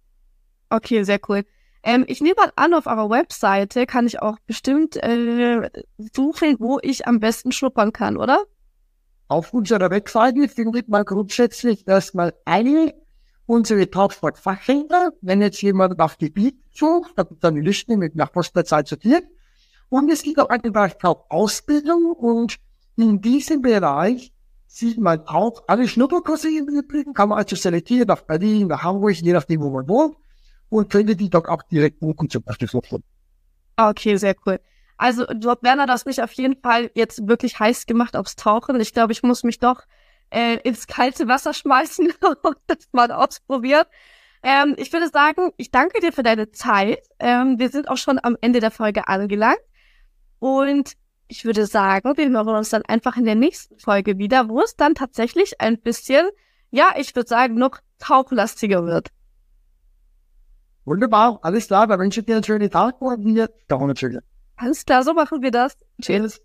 Okay, 0.71 1.03
sehr 1.05 1.21
cool. 1.29 1.45
Ähm, 1.83 2.05
ich 2.09 2.21
nehme 2.21 2.37
mal 2.37 2.53
an, 2.57 2.75
auf 2.75 2.87
eurer 2.87 3.11
Webseite 3.11 3.87
kann 3.87 4.07
ich 4.07 4.23
auch 4.23 4.39
bestimmt 4.47 4.97
äh, 4.97 5.71
suchen, 6.15 6.57
wo 6.59 6.79
ich 6.83 7.07
am 7.07 7.21
besten 7.21 7.53
schnuppern 7.53 7.93
kann, 7.93 8.17
oder? 8.17 8.45
Auf 9.29 9.53
unserer 9.53 9.91
Webseite 9.91 10.49
findet 10.49 10.89
man 10.89 11.05
grundsätzlich 11.05 11.87
erstmal 11.87 12.35
eine 12.45 12.95
unsere 13.47 13.91
Tauchsportfachhändler. 13.91 15.13
Wenn 15.21 15.43
jetzt 15.43 15.61
jemand 15.63 15.99
auf 16.01 16.19
Gebiet 16.19 16.57
sucht, 16.73 17.13
da 17.17 17.23
gibt 17.25 17.45
es 17.45 17.49
eine 17.49 17.61
Liste 17.61 17.97
mit 17.97 18.15
nach 18.15 18.33
Postleitzahl 18.33 18.87
sortiert. 18.87 19.25
Und 19.89 20.11
es 20.11 20.23
gibt 20.23 20.39
auch 20.39 20.49
einen 20.49 20.73
Bereich 20.73 20.95
Ausbildung 21.05 22.13
und 22.13 22.57
in 22.97 23.21
diesem 23.21 23.63
Bereich 23.63 24.33
sieht 24.75 24.99
man 24.99 25.21
auch 25.27 25.63
alle 25.69 25.87
Schnupperkurse 25.87 26.49
im 26.49 26.69
Übrigen, 26.69 27.15
kann 27.15 27.29
man 27.29 27.39
also 27.39 27.55
selektieren 27.55 28.09
nach 28.09 28.23
Berlin, 28.23 28.67
nach 28.67 28.83
Hamburg, 28.83 29.15
je 29.15 29.33
nachdem, 29.33 29.61
wo 29.61 29.71
man 29.71 29.87
wohnt 29.89 30.17
und 30.69 30.91
könnte 30.91 31.15
die 31.15 31.31
dort 31.31 31.49
auch 31.49 31.63
direkt 31.63 32.01
buchen, 32.01 32.29
zum 32.29 32.43
Beispiel 32.43 32.69
sofort. 32.69 33.03
Okay, 33.77 34.17
sehr 34.17 34.35
cool. 34.45 34.59
Also, 34.97 35.27
dort 35.27 35.63
Werner, 35.63 35.87
das 35.87 36.07
mich 36.07 36.21
auf 36.23 36.33
jeden 36.33 36.61
Fall 36.61 36.91
jetzt 36.95 37.29
wirklich 37.29 37.59
heiß 37.59 37.87
gemacht 37.87 38.17
aufs 38.17 38.35
Tauchen. 38.35 38.81
Ich 38.81 38.93
glaube, 38.93 39.13
ich 39.13 39.23
muss 39.23 39.45
mich 39.45 39.61
doch 39.61 39.83
äh, 40.31 40.59
ins 40.65 40.89
kalte 40.89 41.29
Wasser 41.29 41.55
schmeißen 41.55 42.13
und 42.43 42.57
das 42.67 42.89
mal 42.91 43.13
ausprobieren. 43.13 43.85
Ähm, 44.43 44.75
ich 44.77 44.93
würde 44.93 45.09
sagen, 45.09 45.53
ich 45.57 45.71
danke 45.71 46.01
dir 46.01 46.13
für 46.13 46.25
deine 46.25 46.51
Zeit. 46.51 46.99
Ähm, 47.21 47.61
wir 47.61 47.69
sind 47.69 47.89
auch 47.89 47.97
schon 47.97 48.19
am 48.23 48.37
Ende 48.41 48.59
der 48.59 48.73
Folge 48.73 49.07
angelangt. 49.07 49.61
Und 50.41 50.95
ich 51.29 51.45
würde 51.45 51.67
sagen, 51.67 52.17
wir 52.17 52.29
hören 52.29 52.49
uns 52.49 52.71
dann 52.71 52.83
einfach 52.83 53.17
in 53.17 53.25
der 53.25 53.35
nächsten 53.35 53.79
Folge 53.79 54.19
wieder, 54.19 54.49
wo 54.49 54.61
es 54.61 54.77
dann 54.77 54.95
tatsächlich 54.95 55.61
ein 55.61 55.81
bisschen, 55.81 56.29
ja, 56.71 56.95
ich 56.99 57.15
würde 57.17 57.29
sagen, 57.29 57.55
noch 57.55 57.79
tauchlastiger 57.99 58.85
wird. 58.85 59.09
Wunderbar, 60.85 61.39
alles 61.43 61.69
klar, 61.69 61.87
dann 61.87 61.99
wünsche 61.99 62.21
ich 62.21 62.27
dir 62.27 62.35
einen 62.35 62.45
schönen 62.45 62.71
Tag 62.71 63.01
und 63.01 63.25
wir 63.25 63.49
dauern 63.69 63.89
natürlich. 63.89 64.21
Alles 64.57 64.85
klar, 64.85 65.03
so 65.03 65.15
machen 65.15 65.43
wir 65.43 65.51
das. 65.51 65.77
Tschüss. 66.01 66.41